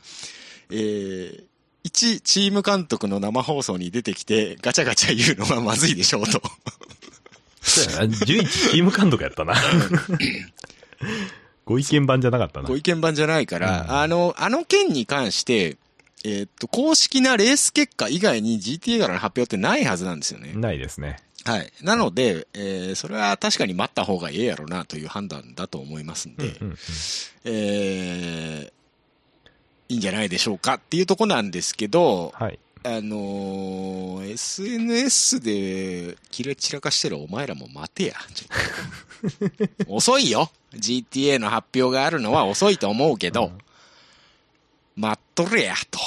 [0.70, 1.44] えー
[1.86, 6.42] 一チーム監督の生放送に出てきて、ガチャガチャ言うのはまずいでしょうと。
[7.62, 9.54] そうやな11チーム監督やったな。
[11.66, 12.78] ご意見番じゃなかったなご。
[12.78, 15.78] 意見番じゃないから、うんあの、あの件に関して、
[16.24, 20.54] えーっと、公式なレース結果以外に GTA からの発表ってないはずなんですよね。
[20.56, 21.18] ないですね。
[21.46, 21.72] はい。
[21.82, 26.78] なので、えーそれは確かに待った方がええやろなという判断だと思いますんで、うんうん
[27.46, 28.74] えー
[29.90, 32.58] いいんじゃないでしょうかっていうとこなんですけど、はい。
[32.86, 38.16] あのー SNS でキレ散らかしてるお前らも待てや。
[39.88, 40.50] 遅いよ。
[40.74, 43.52] GTA の発表があるのは遅いと思うけど、
[44.96, 46.00] 待っとれや、と。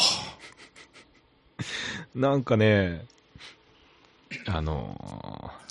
[2.15, 3.07] なんかね、
[4.47, 5.67] あのー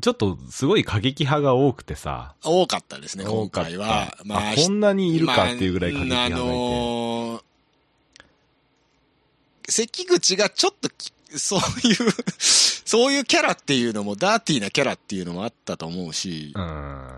[0.00, 4.16] ちょっとすごい過激派が多くてさ、多かったですね、今回は。
[4.30, 6.42] あこんなにいるかっていうぐらい過激派がいて。
[6.42, 7.42] まああのー
[9.68, 17.08] 関口がちょっとき、そういう、 そういうキャラっていうのも、ダーティーなキャラっていうのもあったと思うし、うん。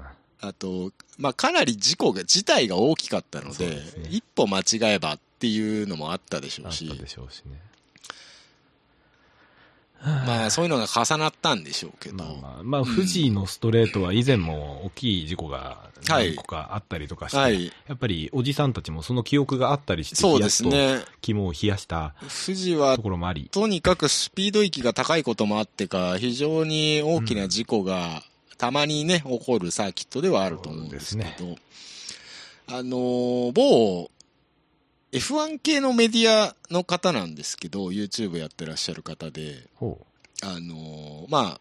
[0.43, 7.61] あと、まあ、かなり事故が、自体が大きかったので、ですね一歩間違えばっていうのもあったでしょあったうし、でしょうしね。
[10.05, 17.73] まあ、そういうのが重なったんでしょうけど、まあまあ、まあ、富士のストレートは以前も大きい事故が何個かあったりとかして、はい。
[17.87, 21.05] やっぱりおじさんたちもその記憶があったりして、そうですね。
[21.21, 22.17] 肝を冷やした
[22.47, 28.25] 富士はところもあり、とにかくスピード域が高いこともあってか、非常に大きな事故が
[28.63, 31.57] たまにね、起こるサーキットではあると思うんですけど、
[32.69, 34.09] あのー某
[35.11, 39.99] F1 系のメディアの方なんですけど、YouTube やってらっしゃる方で、ほ
[40.45, 41.61] あのーまあ、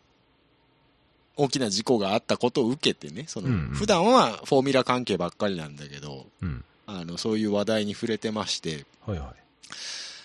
[1.38, 6.46] 大きな事故があったことを受けてね、その、うんうん普段はフォーミュラ関係ばっかりなんだけど、う。
[6.46, 6.64] うん。
[6.86, 9.36] あの、そういう話題に触れてまして、はいはい。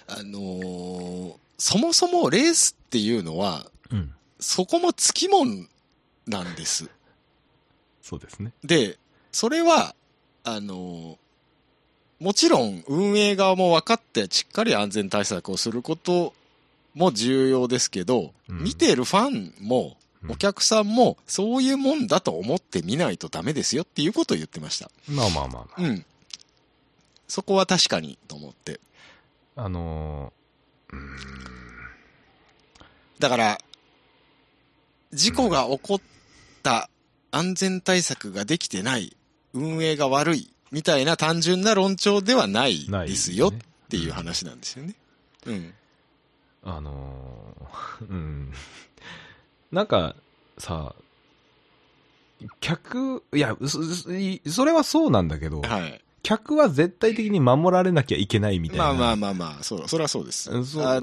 [0.09, 4.13] あのーそもそもレースっていうのは、うん。
[4.41, 5.71] そこもつきもん
[6.27, 6.89] なんです。
[8.03, 8.53] そうですね。
[8.65, 8.99] で、
[9.33, 9.95] それは、
[10.45, 11.17] あのー
[12.19, 16.33] もちろん運営側も分かってしっかり安全対策をすること
[16.95, 24.91] も重要ですけど、うん見ているファンもうんお客さんもそういうもんだと思って見ないとダメですよっていうことを言ってました。
[25.09, 25.83] まあまあまあまあ。
[25.83, 26.07] うん。
[27.29, 28.81] そこは確かにと思って。
[29.57, 31.17] あのー、うーん。
[33.19, 33.59] だから、
[35.13, 36.01] 事故が起こっ
[36.63, 36.89] た
[37.31, 39.17] 安全対策ができてない、
[39.53, 44.95] 運営が悪い、みたいな単純な論調ではないですよっねていう話なんですよね。
[45.47, 45.75] うん。
[46.65, 48.53] あのー、 うん。
[49.71, 50.17] なんか、
[50.59, 50.95] さ、
[52.61, 53.57] 客、いや、
[54.47, 56.03] それはそうなんだけど、はい。
[56.23, 58.85] 客は絶対的に守られなきゃいけないみたいな。
[58.87, 60.51] まあまあまあまあ、そう、それはそうです。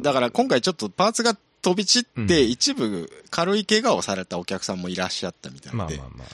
[0.01, 6.27] だから今回ちょっとパーツが飛び散って、うん一部軽い怪我をされたお客さんもいらっしゃったみたいで、まあまあまあ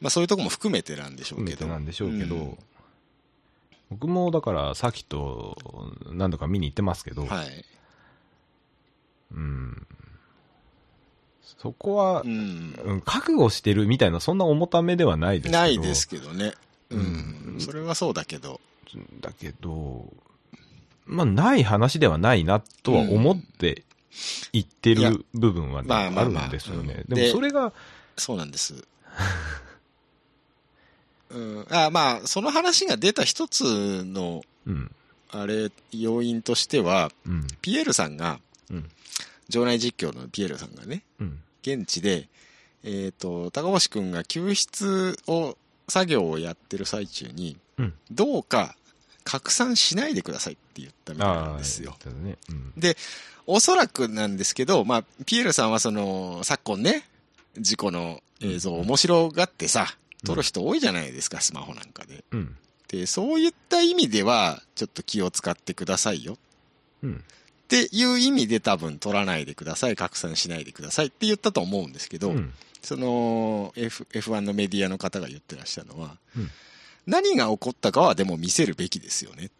[0.00, 1.66] まあ、そういうとこも含めてなんでしょう含けど。
[1.66, 2.58] めてなんでしょうけど、うん
[3.90, 5.56] 僕もだからサーキット
[6.12, 7.64] 何度か見に行ってますけど、はい。
[9.32, 9.86] うん、
[11.58, 12.78] そこはう、ん。
[12.84, 15.58] うん覚悟してるみたいな、そんな重ためではないですけど。
[15.58, 16.52] ないですけどね。
[16.90, 17.00] うん。
[17.54, 18.60] うんそれはそうだけど。
[19.20, 20.06] だけど、
[21.06, 23.82] まあ、ない話ではないなとは思って
[24.52, 27.04] 言ってる部分はね、まあまあまああるんですよね。
[27.08, 27.72] うんでもそれが、
[28.16, 28.74] そうなんです。
[31.30, 34.90] うん、あまあ、その話が出た一つの、うん、
[35.30, 38.90] あれ、要因としては、うん、ピエールさんが、うん、
[39.48, 42.28] 場内実況のピエールさんがね、うん、現地で、
[42.82, 45.56] えっ、と、高橋くんが救出を、
[45.88, 47.94] 作業をやってる最中に、うん。
[48.10, 48.76] どうか
[49.24, 51.96] 拡散しないでくださいって言ったみたいなんですよ。
[52.22, 52.38] ね。
[52.48, 52.72] うん。
[53.52, 57.04] おそらくなんですけど、まあ、ピエールさんはその、昨今ね、
[57.58, 59.86] 事故の映像を面白がってさ、
[60.24, 62.24] 撮る人多いじゃないですか、スマホなんかで。
[62.30, 62.56] うん。
[62.88, 66.38] で、そういった意味では、ちょっと気を使ってくださいよ。
[67.02, 67.14] うん。
[67.14, 72.52] っていう意味で多分撮らないでください、拡散しないでくださいって言ったと思うんですけど、うん。
[72.82, 76.50] その F F1 のメディアの方が言ってらっしゃるのは、うん
[77.06, 79.50] 何が起こったかはでも見せるべきですよね。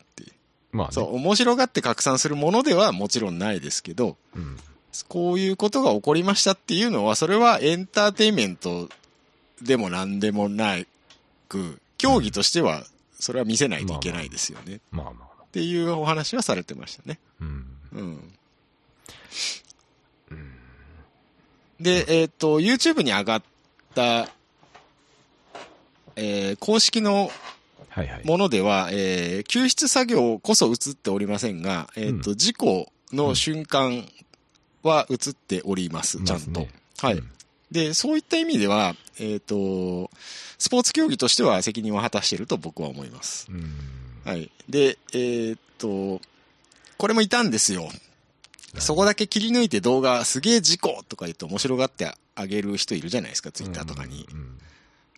[0.72, 0.92] まあね。
[0.92, 4.56] そう、面白がって拡散するものではもちろんないですけど、うん。
[5.08, 8.88] こういうことが起こりましたっていうのは、それはエンターテインメント
[9.62, 10.86] でも何でもない
[11.48, 12.84] く、競技としては、
[13.18, 14.76] それは見せないといけないですよね。
[14.76, 15.44] っまあまあ。
[15.52, 17.18] ていうお話はされてましたね。
[17.40, 17.66] うん。
[17.92, 18.32] うん。
[21.80, 23.42] で、えっ、と、YouTube に上がっ
[23.94, 24.28] た、
[26.16, 27.30] えー公式の。
[28.24, 34.06] ものでは、えー救出作業こそ映っておりませんが、えっ、と、事故の瞬間
[34.82, 36.66] は映っております、ちゃんと。
[36.98, 37.30] はい、うん
[37.70, 40.10] で、そういった意味では、えっ、と、
[40.58, 43.46] スポーツ競技としては責任を果たしていると僕は思います。
[43.50, 43.64] うん。
[44.24, 44.50] はい。
[44.68, 46.20] で、えっ、と、
[46.98, 47.88] これもいたんですよ。
[48.78, 54.28] そこだけ切り抜いて動画、すげえ事故とか言って面白がってあげる人いるじゃないですか、ツイッターとかに。
[54.32, 54.58] うん。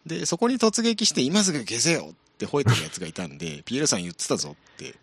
[0.06, 4.94] で、そこに突撃して、今すぐ消せよって吠えてるやつがいたんで、 ピエールさん言ってたぞって。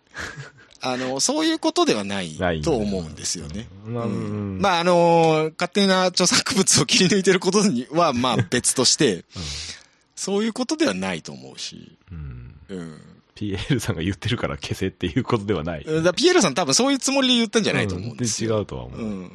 [0.81, 3.67] あの、そういうことではないと思うんですよね。
[3.85, 9.25] うんまああ、あの、勝手な著作物を切り抜いてることには、まあ別として、
[10.15, 11.97] そういうことではないと思うし。
[12.11, 12.55] うん。
[12.69, 13.01] うん。
[13.35, 15.83] PL さんが言ってるから消せっていうことではない。
[15.83, 18.55] ピエールさん多分そういうつもりで言ったんじゃないと思うんですよ。
[18.55, 18.99] うん違うとは思う。
[19.01, 19.31] うん。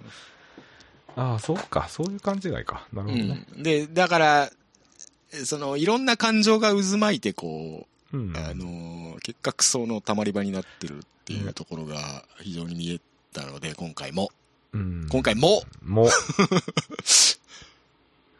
[1.16, 1.88] ああ、そうか。
[1.88, 2.86] そういう勘違いか。
[2.92, 3.46] なるほどね。
[3.56, 3.62] うん。
[3.62, 4.50] で、だから、
[5.44, 8.36] その、いろんな感情が渦巻いて、こう、うん。
[8.36, 13.00] あの、結果クソの溜まり場になってるっていうところが非常に見え
[13.32, 14.30] たので、今回も。
[14.72, 16.08] うん今回ももう。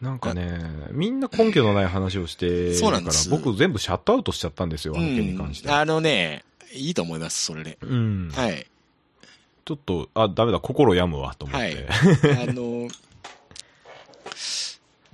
[0.00, 5.68] なんかね、みんな根拠のない話をしてるからそうなんです、僕全部シャットアウトしちゃったんですよ、あの件に関して。
[5.68, 7.78] うんあのね、いいと思います、それで。
[7.80, 8.30] うん。
[8.34, 8.66] はい。
[9.64, 11.86] ちょっと、あ、ダメだ、心病むわ、と思って。
[11.88, 12.88] はいあの、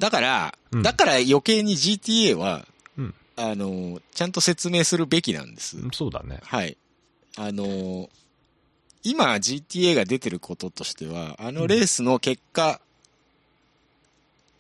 [0.01, 5.77] だから、うんだから余計に GTA は、うんあの、ちゃんと説明するべきなんです。
[5.93, 6.41] そうだね。
[6.43, 6.77] はい。
[7.37, 8.09] あの、
[9.03, 12.81] 今 GTA が出てることとしては、あのレースの結果、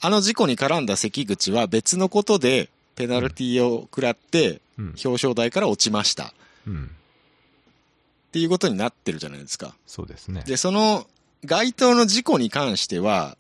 [0.00, 4.84] あの事故に絡んだ関口は別のことでペナルティを食らってうん。
[5.04, 6.32] 表彰台から落ちました。
[6.66, 6.84] うん。
[6.84, 9.74] っていうことになってるじゃないですか。
[9.86, 10.42] そうですね。
[10.46, 11.06] で、その
[11.44, 13.36] 該当の事故に関しては、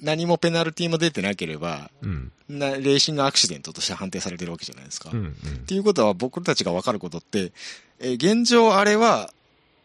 [0.00, 2.32] 何もペナルティも出てなければ、うん。
[2.48, 5.10] なレーシングアクシデントとして判定されてるわけじゃないですか。
[5.12, 5.18] うん。
[5.18, 5.34] うんっ
[5.66, 7.52] ていうことは僕たちが分かることって、
[8.00, 9.30] えー現状あれは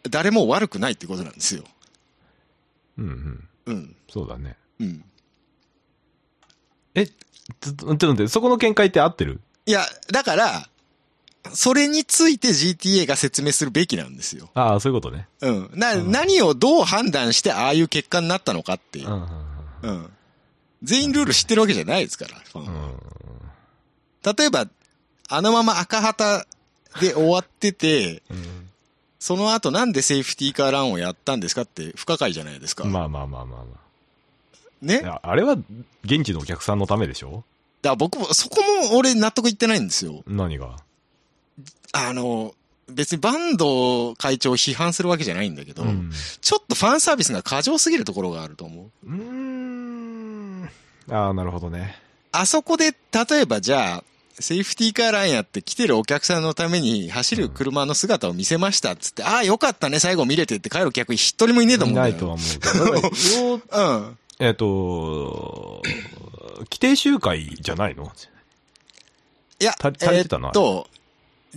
[0.10, 1.64] 誰も悪くないってことなんですよ。
[2.98, 3.06] うん。
[3.66, 3.74] うん。
[3.74, 3.96] うん。
[4.10, 4.58] そうだね。
[4.80, 5.04] うん。
[6.96, 9.40] え、ちょっと、ちょっと待って、そこの見解って合ってる？
[9.66, 10.70] いや、だから、
[11.54, 14.50] それについて GTA が説明するべきなんですよ。
[14.54, 15.28] ああ、そういうことね。
[15.42, 15.72] うん。
[15.76, 19.10] な、うん何をどう判断してああいう結果になったのかっていうう。
[19.12, 19.14] ん。
[19.14, 19.28] うん。
[20.84, 24.36] 全員ルール知ってるわけじゃないですから、ファンはうん。
[24.38, 24.68] 例えば、
[25.30, 26.46] あのまま赤旗
[27.02, 28.66] で終わってて、うん
[29.22, 32.86] その後なんでセーフティーカーランをやったんですかって不可解じゃないですか。
[32.86, 33.68] まあまあまあまあま
[34.82, 35.02] ね？
[35.04, 35.20] あ。
[35.22, 35.58] ああれは
[36.06, 37.44] 現地のお客さんのためでしょ？
[37.82, 40.24] だから僕も、そこも俺納得いってないんですよ。
[40.26, 40.78] 何が？
[41.92, 42.56] あの、
[42.88, 46.12] 別にバンド会長を批判するわけじゃないんだけど、うん。
[46.40, 49.06] ちょっとファンサービスが過剰すぎるところがあると思う。
[49.06, 49.49] うーん。
[51.12, 51.96] ああ、なるほどね。
[52.32, 54.04] あそこで、例えばじゃあ、
[54.42, 62.12] セーフティーカーランやって来てるお客さんのために走る車の姿を見せましたっつって、ああ、よかったね、最後見れてって帰る客一人もいねえと思うんだよ。
[62.12, 64.18] ないとは思うううん。
[64.40, 65.82] えっ、と、
[66.60, 68.12] 規定集会じゃないの？
[69.60, 70.88] いや、足りてたなえーっと、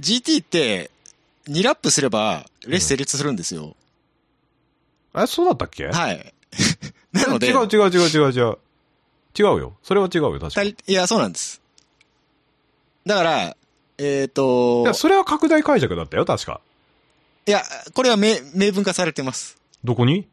[0.00, 0.90] GT って、
[1.48, 3.76] 2ラップすれば、レース成立するんですよ。
[5.14, 5.86] え、そうだったっけ？
[5.86, 6.34] はい。
[7.12, 8.58] なので、違う違う違う違う違う。
[9.38, 9.76] 違うよ。
[9.82, 10.76] それは違うよ、確かに。
[10.86, 11.60] いや、そうなんです。
[13.06, 13.56] だから、
[13.98, 16.60] えーっといや、、それは拡大解釈だったよ、確か。
[17.46, 17.62] いや、
[17.94, 19.56] これは明明文化されてます。
[19.84, 20.26] どこに？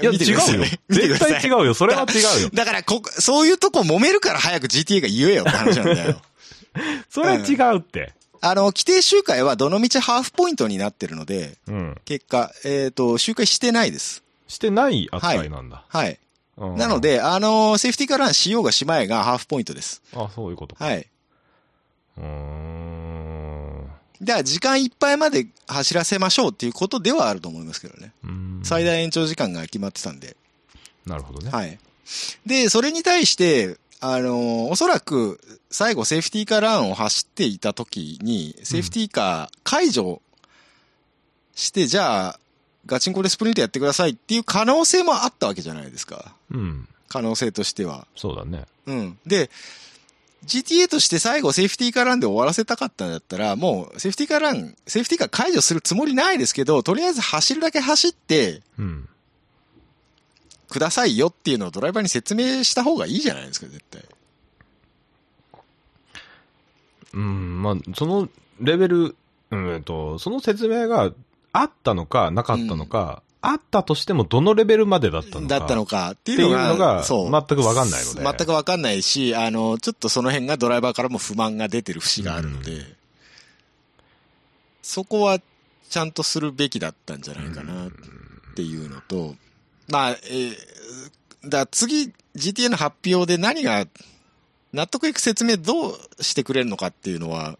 [0.00, 0.64] いや、違うよ。
[0.90, 1.74] 絶対違うよ。
[1.74, 2.50] それは違うよ。
[2.52, 6.20] だからこ、そういうとこ揉めるから早く GTA が言えよって話なんだよ。
[7.08, 8.12] それは違うって。
[8.42, 11.96] あの、規定周回はどの道ハーフポイントになってるので、うん。
[12.04, 14.22] 結果、えっ、と、周回してないです。
[14.48, 15.84] してない扱いなんだ。
[15.88, 16.18] はい。
[16.58, 20.02] うんなの、で、あの、セーフティーカーランしようがしまいがハーフポイントです。
[20.14, 20.84] あ、そういうことか。
[20.84, 21.06] はい。
[22.16, 23.90] うーん。
[24.22, 28.12] だから時間いっぱいまで走らせましょうっていうことではあると思いますけどね。
[28.24, 30.36] うん最大延長時間が決まってたんで。
[31.04, 31.50] なるほどね。
[31.50, 31.78] はい。
[32.46, 35.40] で、それに対して、あのおそらく、
[35.70, 40.22] 最後セーフティーカーランを走っていた時に、セーフティーカー解除
[41.54, 42.40] して、じゃあ、
[42.86, 46.34] ガチンコでスプリントやってくださいっていう可能性もあったわけじゃないですか。
[46.50, 46.88] うん。
[47.08, 48.06] 可能性としては。
[48.16, 48.64] そうだね。
[48.86, 49.18] うん。
[49.26, 49.50] で、
[50.44, 59.08] GTA として最後セーフティーカーランで終わらせたかったんだったら、もうセーフティーカーラン、セーフティーカー解除するつもりないですけど、とりあえず走るだけ走ってうん。
[60.68, 64.04] くださいよっていうのをドライバーに説明した方がいいじゃないですか、絶対。
[67.14, 68.28] うん、まあ、その
[68.60, 69.16] レベル、
[69.50, 71.12] うんと、その説明が
[71.60, 75.58] あったのか、なかったのか、あったとしてもどのレベルまでだったのか。
[75.58, 77.30] だったのかっていうのが、そう。
[77.30, 78.22] 全くわかんないので。
[78.22, 82.96] 全くわかんないし、あの、ちょっとその辺がドライバーからも不満が出てる節があるので、
[84.82, 85.40] そこは
[85.88, 87.90] ちゃんとするべきだったんじゃないかなっ
[88.54, 89.34] ていうのと、
[89.88, 90.56] まあ、えー
[91.48, 93.86] だ次、GTA の発表で何が、
[94.72, 97.56] 納得いく説明どうしてくれるのかっていうのは、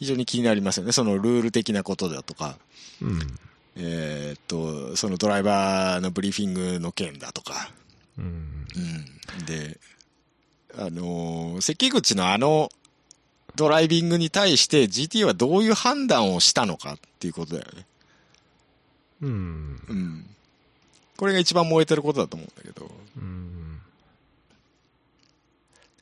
[0.00, 0.92] 非常に気になりますよね。
[0.92, 2.56] そのルール的なことだとか、
[3.02, 3.20] うん。
[3.76, 7.70] えーっと、そのドライバーのブリーフィングの件だとか、
[8.18, 8.66] うん。
[9.36, 9.44] うん。
[9.44, 9.78] で、
[10.74, 12.70] あのー関口のあの
[13.56, 17.86] ドライビングに対して GT はどういう判断をしたのかっていうことだよね。
[19.22, 19.82] うん。
[19.88, 20.26] うん。
[21.18, 22.90] これが一番燃えてることだと思うんだけど。
[23.18, 23.69] うん。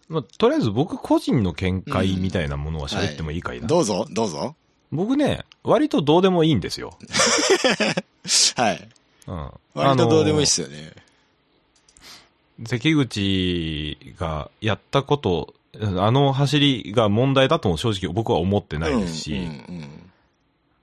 [0.08, 3.66] まあ、とりあえず僕個人の見解みたいなものは喋ってもいいかいな。
[3.66, 4.54] どうぞ、どうぞ。
[4.90, 6.96] 僕ね、割とどうでもいいんですよ。
[8.56, 8.88] はい。
[9.26, 9.50] うん。
[9.74, 10.54] 割とどうでもいいっす。
[10.54, 10.92] すよね。
[12.64, 20.08] 関口がやったこと、あの走りが問題だとも正直僕は思ってないですし、うん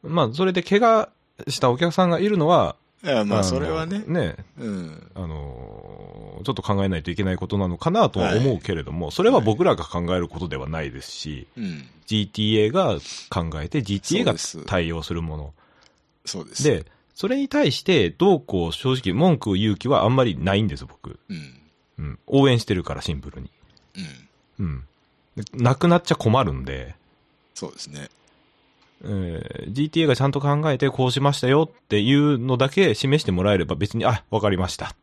[0.05, 1.09] うんまあ、それで怪我
[1.47, 3.09] したお客さんがいるのは、うん。
[3.09, 4.03] いや、まあ、のそれはね。
[4.05, 5.11] ね、うん。
[5.15, 5.94] あのー
[6.45, 11.87] ちょっと考えないといけないことなのかなとは思うけれども、それは僕らが考えることではないですし、うん。
[12.07, 14.35] GTA が考えて GTA が
[14.65, 15.53] 対応するもの。
[16.23, 16.63] そうです。
[16.63, 21.19] で、それに対してどうこう正直文句を言う気はあんまりないんです、僕。
[21.29, 21.61] うん。
[21.97, 22.19] うん。
[22.27, 23.49] 応援してるからシンプルに。
[24.59, 24.65] うん。
[24.65, 24.83] うん。
[25.35, 26.95] でなくなっちゃ困るんで、
[27.53, 28.09] そうですね。
[29.03, 34.95] えー GTA がちゃんと考えてこうしましたよっていうのだけ示してもらえれば別に、あ、わかりました。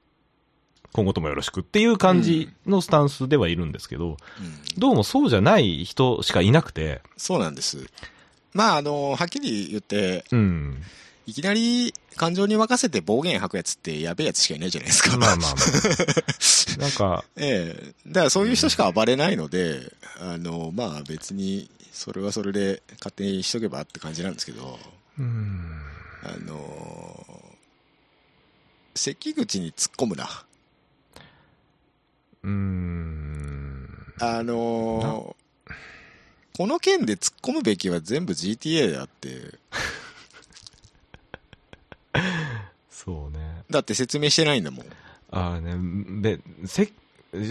[0.92, 4.16] 今後ともよろしくっていう感じのスタンスではいるんですけど、うん。
[4.78, 7.86] どうもそうじゃない人しかいなくて、そうなんです。
[8.52, 10.82] まあ、あの、はっきり言って、うん。
[11.24, 15.16] いきなり感情に任せて暴言吐くやつってやべえやつしかいないじゃないですか。
[15.16, 15.56] まあまあまあ。
[16.78, 17.94] なんか、ええ。
[18.08, 24.78] だからそういう人しか暴れないので、あの、まあ別に、それはそれで勝手にしとけばって感じなんですけど、
[25.18, 25.70] うん。
[26.24, 27.26] あの、
[28.94, 30.44] 関口に突っ込むな。
[32.44, 33.88] うーん。
[34.20, 35.36] あの、
[36.56, 39.58] この件で突っ込むべきは全部 GTA であって、
[42.90, 43.64] そうね。
[43.70, 44.86] だって説明してないんだもん。
[45.30, 46.92] ああね、で、せ、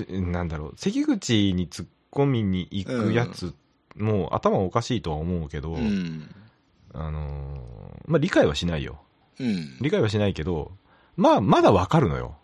[0.10, 3.54] なんだろう、関口に突っ込みに行くやつ、
[3.96, 6.34] もう頭おかしいとは思うけど、うん。
[6.94, 9.02] あのーまあ、理解はしないよ。
[9.40, 9.78] うん。
[9.82, 10.72] 理解はしないけど、
[11.18, 12.38] まあ、まだわかるのよ。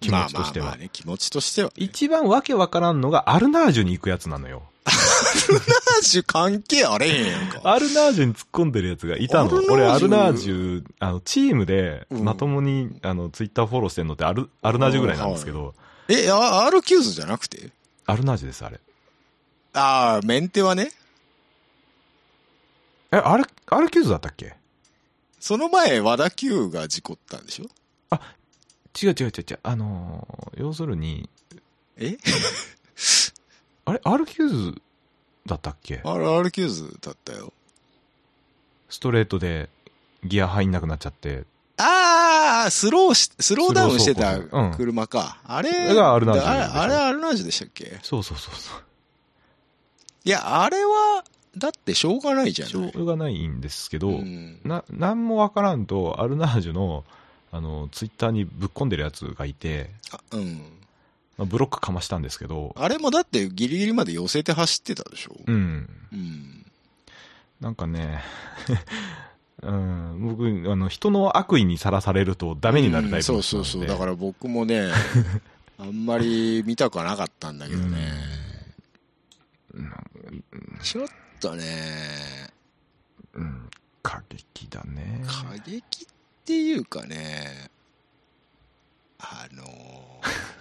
[0.00, 0.66] 気持ちとしては。
[0.66, 1.74] まあまあまあね、気持ちとしては、ね。
[1.76, 4.62] 一番わけわからんのがアルナージュに行くやつなのよ。
[4.86, 7.60] マジ関係あれへんやんか。
[7.70, 15.74] アルナージュに突っ込んでるやつがいたの俺、アルナージュ、あの、チームで、うんまともに、あの、ツイッターフォローしてんのってアル、アルナージュぐらいなんですけど、
[16.08, 17.70] え、あ R キューズじゃなくて？
[18.06, 18.80] アルナージュです、あれ。
[19.74, 20.90] ああ、メンテはね。
[23.12, 24.54] え、アル、アルキューズだったっけ？
[25.38, 27.66] その前、和田急が事故ったんでしょ？
[29.00, 29.58] 違う違う違う違う。
[29.62, 31.28] あのー要するに、
[31.96, 32.16] え？
[33.84, 34.82] あれ、アルキューズ
[35.46, 37.52] だったっけ ?R、R キューズだったよ。
[38.90, 39.68] ストレートで
[40.24, 41.44] ギア入んなくなっちゃって。
[41.76, 45.38] ああ、スローし、スローダウンしてたスロー走行うん車か。
[45.44, 45.94] あれ？
[45.94, 47.98] がアルナージュあれ、アルナージュでしたっけ？
[48.02, 48.82] そうそうそうそう。
[50.24, 51.24] いや、あれは、
[51.56, 52.90] だってしょうがないじゃしょ。
[52.94, 57.04] うがないんですけど、うんな、なんもわからんと、アルナージュの、
[57.50, 60.58] あの、ツイッターにぶっ込んでるやつがいて、あうん。
[61.36, 65.36] まあブロックかましたんですけど、あれもだってギリギリまで寄せて走ってたでしょ？
[65.46, 65.88] うん。
[66.12, 66.66] うん。
[67.60, 68.22] なんかね、
[69.62, 73.86] うん、僕、あの、人の悪意にさらされるとダメになるタイプそうそうそう。
[73.86, 74.90] だから僕もね、
[75.78, 78.12] あんまり見たくはなかったんだけどね。
[80.82, 81.08] ちょっ
[81.40, 82.50] とね、
[83.34, 83.68] うん、
[84.02, 85.24] 過激だね。
[85.26, 86.06] 過激っ
[86.48, 87.68] ていうかね、
[89.18, 89.64] あの、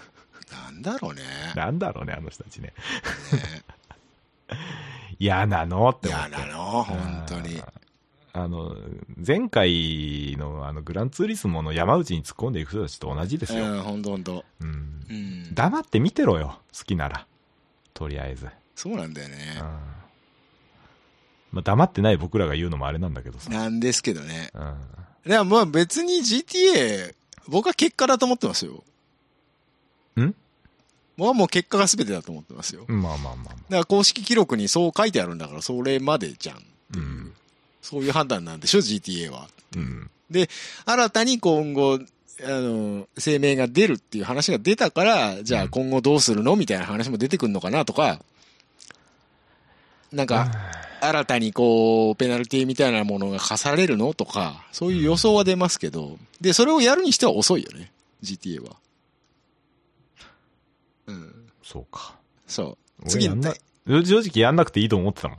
[0.51, 1.23] なんだろうね。
[1.55, 2.73] なんだろうね、あの人たちね。
[3.31, 3.63] ね
[5.17, 5.88] 嫌なの？
[5.91, 6.45] って思っ嫌て。
[6.45, 7.63] なの、本当に。
[8.33, 8.75] あの、
[9.25, 13.63] 前回のあのグランツーリスモの山内に突っ込んでいく人たちと同じですよ。
[13.71, 14.43] うん、ほんとほんと。
[14.59, 15.55] うんうん。
[15.55, 17.25] 黙って見てろよ、好きなら。
[17.93, 18.49] とりあえず。
[18.75, 19.63] そうなんだよねうん。。
[21.53, 23.49] まあ、黙ってない僕らが言うのもあれなんだけどさ。
[23.49, 24.49] なんですけどね。
[24.53, 24.75] うん。
[25.28, 27.13] でもまあ別に GTA、
[27.47, 28.84] 僕は結果だと思ってますよ。
[30.19, 30.34] ん？
[31.17, 32.86] 僕はもう結果が全てだと思ってますよ。
[32.88, 33.53] だまあまあまあまあ。
[33.55, 36.63] から公式記録にそう書いてあるんだから、それまでじゃん。
[36.95, 37.34] うん。
[37.82, 39.49] そういう判断なんでしょ、GTA は。
[39.75, 40.09] うん。
[40.86, 41.99] 新たに今後、
[42.43, 46.55] あの、声明が出るっていう話が出たから、じゃあ今後どうするの？
[46.55, 48.21] みたいな話も出てくるのかなとか、
[50.11, 50.51] なんか、
[51.02, 54.14] 新たにこう、ペナルティみたいなものが課されるの？
[54.14, 57.91] とか、そういう予想は出ますけど、で、それをやるにしては遅いよね、
[58.24, 58.76] GTA は。
[61.08, 61.34] うん。
[61.64, 62.16] そうか。
[62.48, 62.78] そう。
[63.04, 63.54] 俺次やんな、
[63.86, 65.38] 正直やんなくていいと思ってたもん。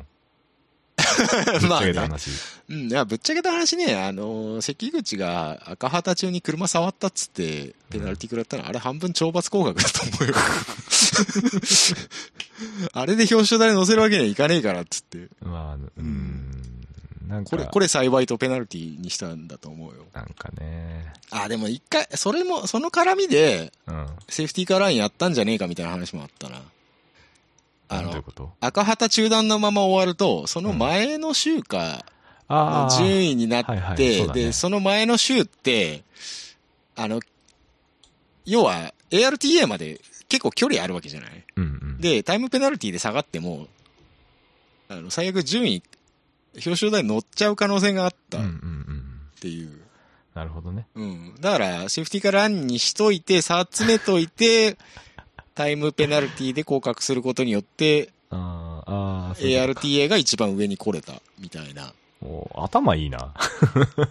[0.99, 1.25] ぶ
[1.57, 2.31] っちまあねゃけた話。
[2.69, 10.35] うん、いや、ぶっちゃけた話ね、あの、関口が赤旗中に車触ったっつって、ペナルティ食らったの、あれ半分懲罰降格だと思うよ。
[12.93, 15.29] あれで表彰台に乗せるわけにはいかねえからっつって。
[15.59, 16.51] まあ、うん。
[17.29, 20.07] なんか、これ、これ幸いとペナルティにしたんだと思うよ。
[20.15, 21.13] なんかね。
[21.31, 24.07] あ、でも一回、それも、その絡みで、うん。
[24.29, 26.63] セーフティーカーラインやったんじゃねえかみたいな話もあったな。
[27.91, 28.23] あの
[28.61, 32.05] 赤旗中断のまま終わると、その前の週か、
[32.47, 32.99] ああ。
[32.99, 36.03] 順位になって、はいはいそうだねで、その前の週って、
[36.97, 37.21] あの、
[38.45, 41.45] 要は ARTA まで結構距離あるわけじゃない？
[41.57, 41.99] うんうん。
[41.99, 43.69] で、タイムペナルティで下がっても、
[44.89, 45.83] あの、最悪順位、
[46.55, 49.21] 表彰台に乗っちゃう可能性があったっうんうんうん。
[49.41, 49.81] ていう。
[50.35, 50.87] なるほどね。
[50.95, 51.35] うん。
[51.41, 54.79] だから、セーフティーカーランにしといて、差詰めといて、
[55.55, 61.93] タイムペナルティで降格することによって、ああ、ARTA が一番上に来れた、みたいな。
[62.23, 63.35] お頭いいな。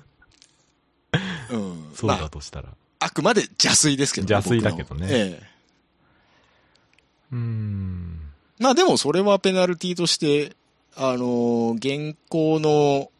[1.49, 1.91] うん。
[1.95, 2.69] そうまあだとしたら。
[2.99, 5.47] あくまで邪推ですけど邪推だけどねええ。
[7.31, 8.19] うーん。
[8.59, 10.55] まあでもそれはペナルティとして、
[10.97, 13.11] あのー現行の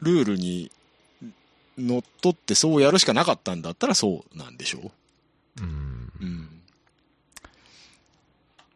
[0.00, 0.70] ルールに
[1.78, 4.90] のっとってそうやるしかなかったんだったらそうなんでしょ
[5.60, 6.12] うん。
[6.20, 6.24] う。
[6.24, 6.48] うん。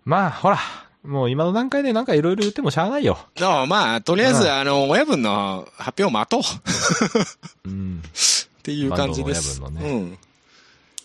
[0.05, 0.59] まあ、ほら。
[1.03, 3.19] もう今の段階でなんかいろいろ言ってもしゃあないよ。
[3.35, 8.03] だからまあ、とりあえず、うんあの、親分の発表を待とううん。
[8.05, 9.61] っていう感じです。
[9.61, 10.19] マンドの親分のうん。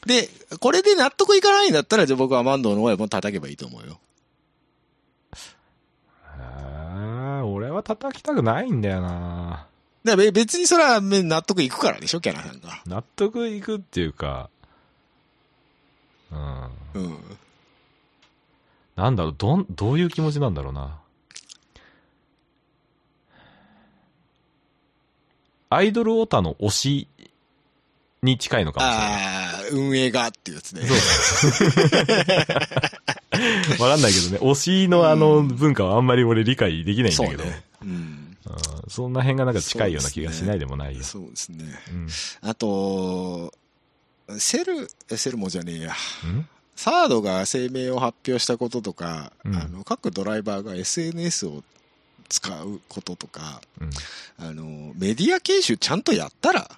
[0.05, 0.29] で、
[0.59, 3.99] これで納得いかないんだったら、じゃあ僕はマンドの親分叩けばいいと思うよ。
[7.45, 9.67] 俺は叩きたくないんだよな。
[10.03, 12.81] だ別にそれはめ納得いくからでしょ、キャナさんが。
[12.85, 14.49] 納得いくっていうか、
[16.31, 16.63] うん。
[16.93, 17.17] うん。
[18.95, 20.99] なんだろう、どん、どういう気持ちなんだろうな。
[25.69, 27.07] アイドルオタの推し
[28.21, 29.07] に近いのかもしれない。
[29.13, 30.81] ああ、運営がっていうやつね。
[33.79, 37.63] わかんないけどね、推しのあの文化はあんまり俺理解できないんだけど、そうね。
[37.83, 37.89] うん。
[37.89, 38.25] うん
[38.87, 41.03] そんな辺がなんか近いような気がしないでもないよ。
[41.03, 41.65] そうですね。
[41.91, 42.07] うん。
[42.41, 43.53] あと、
[44.39, 45.93] セル、えセルモじゃねえや。
[46.23, 46.47] うん？
[46.75, 51.63] サードが声明を発表したこととか、うんあの各ドライバーが SNS を
[52.27, 53.89] 使うこととか、うん。
[54.39, 56.71] あの、メディア研修ちゃんとやったら、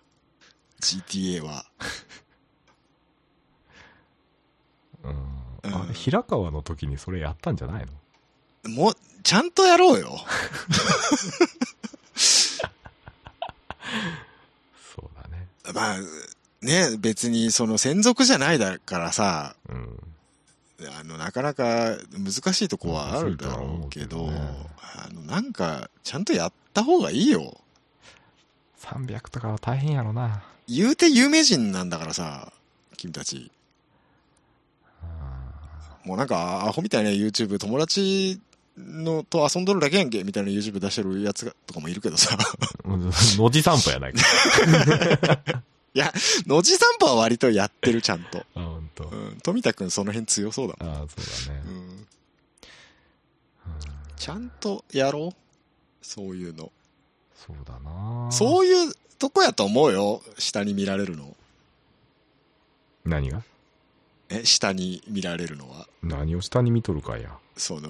[0.82, 1.66] GTA は。
[5.04, 7.92] うんうん平川の時にそれやったんじゃないの？
[8.70, 10.20] もう、ちゃんとやろうよ。
[14.94, 15.48] そうだね。
[15.74, 15.98] まあ、
[16.62, 20.00] ね、別にその専属じゃないだからさ、うん。
[21.00, 27.58] あの、なかなか難しいとこはあるだろうけど、あの、なんか、ちゃんとやった方がいいよ。
[28.80, 30.44] 300とかは大変やろな。
[30.74, 32.54] 言うて有名人なんだからさ、
[32.96, 33.52] 君たち。
[36.06, 38.40] もうなんか、アホみたいな YouTube、友達
[38.78, 42.38] のと遊んどるだけやんけ、みたいな YouTube 出してるやつがとかもいるけどさ。
[42.86, 44.22] うんのじ散歩やないか。
[45.94, 46.14] いや、
[46.48, 48.46] のじ散歩は割とやってる、ちゃんと。
[48.56, 49.04] あ、ほんと。
[49.04, 50.96] うん、富田くんその辺強そうだもん。
[50.96, 51.62] あそうだね。
[51.68, 52.08] うん。
[54.16, 55.36] ちゃんとやろう
[56.02, 56.72] そういうの。
[57.46, 60.22] そうだなそういうとこやと思うよ。
[60.38, 61.36] 下に見られるの。
[63.06, 63.42] 何が？
[64.30, 65.88] え、下に見られるのは。
[66.04, 67.38] 何を下に見とるかや。
[67.58, 67.90] その、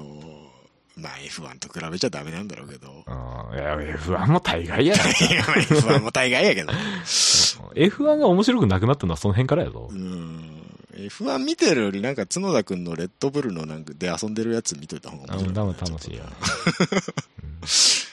[0.96, 3.04] まあ F1 と比べちゃダメなんだろうけど。
[3.08, 5.26] あいや、F1 も大概やないか。
[5.34, 6.72] いや F1 も大概やけど。
[7.76, 9.94] F1 が面白くなくなったのはその辺からやぞう。
[9.96, 10.64] ん。
[10.96, 15.54] F1 見てるよりなんか角田くんのレッドブルのなんかで遊んでるやつ見といた方があ面白い。
[15.56, 16.24] 多分楽しいや。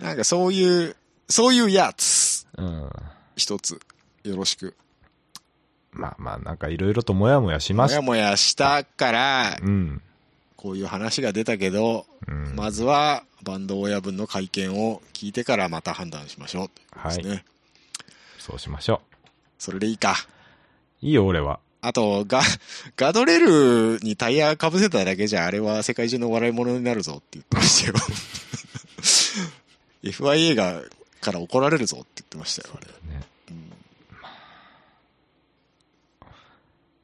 [0.00, 0.96] なんかそういう、
[1.28, 2.90] そういうやつ、うん。
[3.36, 3.80] 一つ、
[4.24, 4.74] よろしく。
[5.92, 10.02] まあまあ、なんかいろいろともやもやしましもやもやしたから、うん。
[10.56, 12.54] こういう話が出たけど、うん。
[12.56, 17.44] まずはバンド親分の会見を聞いてからまた判断しましょうということですね。
[18.38, 19.00] そうしましょ
[19.58, 20.14] それでいいか。
[21.02, 21.06] う。
[21.06, 21.60] いいよ、俺は。
[21.80, 22.42] あと、ガ、
[22.96, 27.94] ガドレールにタイヤ被せただけじゃ、あれは世界中の笑い物になるぞって言ってましたよ。
[30.02, 30.82] FIA が、
[31.20, 32.86] から怒られるぞって言ってましたよ、あれ。
[32.86, 33.26] ね。
[33.50, 33.70] うん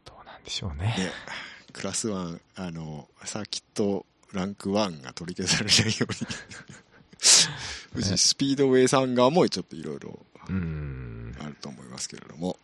[0.05, 0.95] どうなんでしょうね。
[0.97, 1.11] ね、
[1.72, 6.84] クラス1、あの、サーキットランク1が取り消されないように。
[7.92, 10.18] 富士スピードウェイさん側もちょっといろいろ
[10.49, 11.34] うん。
[11.40, 12.59] あると思いますけれども。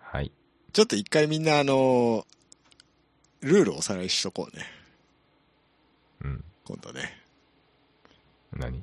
[0.00, 0.32] はい。
[0.72, 2.26] ちょっと一回みんなあの、
[3.40, 4.64] ルールをおさらいしとこうね。
[6.22, 6.44] うん。
[6.64, 7.20] 今度ね。
[8.52, 8.78] 何？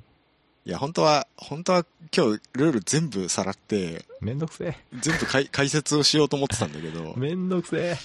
[0.66, 4.78] いや、本当は、本当は今日ルール全部さらって、めんどくせえ。
[5.00, 7.98] 全部解解説をしようと思ってたんだけど、 めんどくせえ。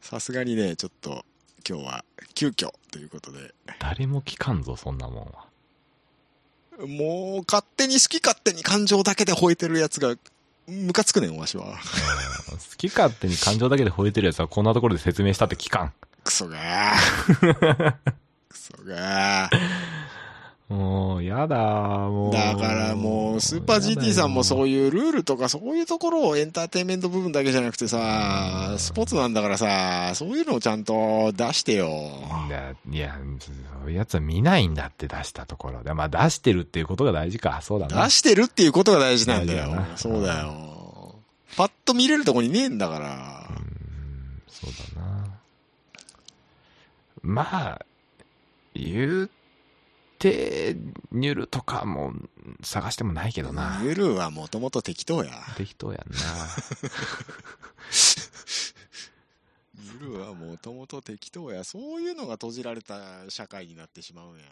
[0.00, 1.24] さすがにね、ちょっと
[1.68, 2.04] 今日は
[2.34, 5.46] 急遽ということで、誰も聞かんぞ、そんなもんは。
[6.86, 10.16] もう勝手に好き勝手に感情だけで吠えてるやつが、
[10.66, 11.66] ムカつくねん、わしは。
[11.66, 11.72] うん
[12.58, 15.92] 好き勝手に感情だけで吠えてるやつはこんなところで説明したって聞かん。
[16.28, 17.94] クソがー。
[18.50, 20.74] クソがー。
[20.74, 22.32] もう、やだ、もう。
[22.34, 31.88] だからもう、スーパー GT さんもそういいうルールとかそういうところをエンターテインメント部分だけじゃなくてさ、スポーツなんだからさ、そういうのをちゃんと出してよ。
[32.48, 33.50] いや、いや、そ
[33.86, 35.94] ういうやつは見ないんだって出したところで。
[35.94, 37.60] まあ出してるっていうことが大事か。
[37.62, 38.04] そうだな。
[38.04, 39.76] 出してるっていうことが大事なんだよだ。
[39.76, 41.14] なそうだよ。
[41.56, 43.48] パッと見れるとこにねえんだから。
[43.62, 43.68] うん
[44.60, 45.27] そうだな。
[47.22, 47.86] まあ、
[48.74, 49.30] 言う
[50.18, 50.76] て、
[51.12, 52.12] ニュルとかも
[52.62, 53.80] 探してもないけどな。
[53.82, 55.32] ユルはもともと適当や。
[55.56, 56.18] 適当やんな。
[60.00, 61.64] ユルはもともと適当や。
[61.64, 64.44] そういうのが閉じられた社会になってしまうんや。